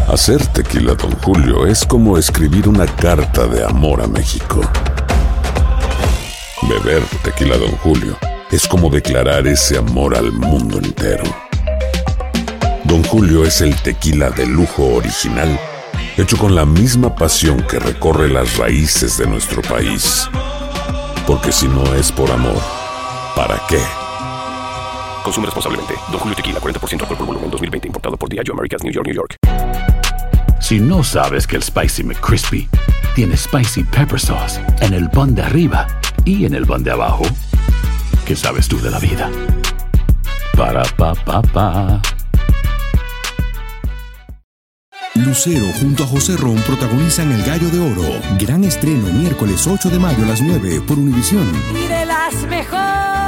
Hacer 0.07 0.45
tequila, 0.47 0.95
Don 0.95 1.11
Julio, 1.19 1.67
es 1.67 1.85
como 1.85 2.17
escribir 2.17 2.67
una 2.67 2.85
carta 2.85 3.45
de 3.47 3.63
amor 3.63 4.01
a 4.01 4.07
México. 4.07 4.61
Beber 6.63 7.03
tequila, 7.23 7.57
Don 7.57 7.71
Julio 7.77 8.28
es 8.51 8.67
como 8.67 8.89
declarar 8.89 9.47
ese 9.47 9.77
amor 9.77 10.15
al 10.15 10.31
mundo 10.31 10.79
entero. 10.79 11.23
Don 12.83 13.03
Julio 13.03 13.43
es 13.45 13.61
el 13.61 13.75
tequila 13.75 14.31
de 14.31 14.47
lujo 14.47 14.95
original, 14.95 15.59
hecho 16.17 16.37
con 16.37 16.55
la 16.55 16.65
misma 16.65 17.15
pasión 17.15 17.61
que 17.69 17.77
recorre 17.79 18.29
las 18.29 18.57
raíces 18.57 19.17
de 19.17 19.27
nuestro 19.27 19.61
país. 19.61 20.27
Porque 21.27 21.51
si 21.51 21.67
no 21.67 21.93
es 21.93 22.11
por 22.11 22.31
amor, 22.31 22.59
¿para 23.35 23.61
qué? 23.69 23.79
Consume 25.23 25.45
responsablemente. 25.45 25.93
Don 26.11 26.19
Julio 26.19 26.35
Tequila, 26.35 26.59
40% 26.59 27.01
alcohol 27.01 27.17
por 27.17 27.27
volumen, 27.27 27.51
2020. 27.51 27.87
Importado 27.87 28.17
por 28.17 28.29
Diageo 28.29 28.53
Americas, 28.55 28.83
New 28.83 28.91
York, 28.91 29.05
New 29.05 29.15
York. 29.15 29.35
Si 30.59 30.79
no 30.79 31.03
sabes 31.03 31.45
que 31.45 31.55
el 31.55 31.63
Spicy 31.63 32.03
McCrispy 32.03 32.67
tiene 33.13 33.37
Spicy 33.37 33.83
Pepper 33.83 34.19
Sauce 34.19 34.59
en 34.81 34.93
el 34.93 35.09
pan 35.09 35.35
de 35.35 35.43
arriba 35.43 35.87
y 36.25 36.45
en 36.45 36.55
el 36.55 36.65
pan 36.65 36.83
de 36.83 36.91
abajo, 36.91 37.23
¿Qué 38.29 38.35
sabes 38.35 38.67
tú 38.67 38.79
de 38.79 38.91
la 38.91 38.99
vida? 38.99 39.27
Para 40.55 40.83
pa 40.83 41.15
pa 41.15 41.41
pa. 41.41 41.99
Lucero 45.15 45.65
junto 45.79 46.03
a 46.03 46.05
José 46.05 46.37
Ron 46.37 46.57
protagonizan 46.57 47.31
El 47.31 47.41
Gallo 47.41 47.71
de 47.71 47.79
Oro. 47.79 48.21
Gran 48.37 48.65
estreno 48.65 49.11
miércoles 49.11 49.65
8 49.65 49.89
de 49.89 49.97
mayo 49.97 50.23
a 50.25 50.27
las 50.27 50.41
9 50.43 50.79
por 50.87 50.99
Univisión. 50.99 51.51
Y 51.73 51.87
de 51.87 52.05
las 52.05 52.35
mejores. 52.43 53.18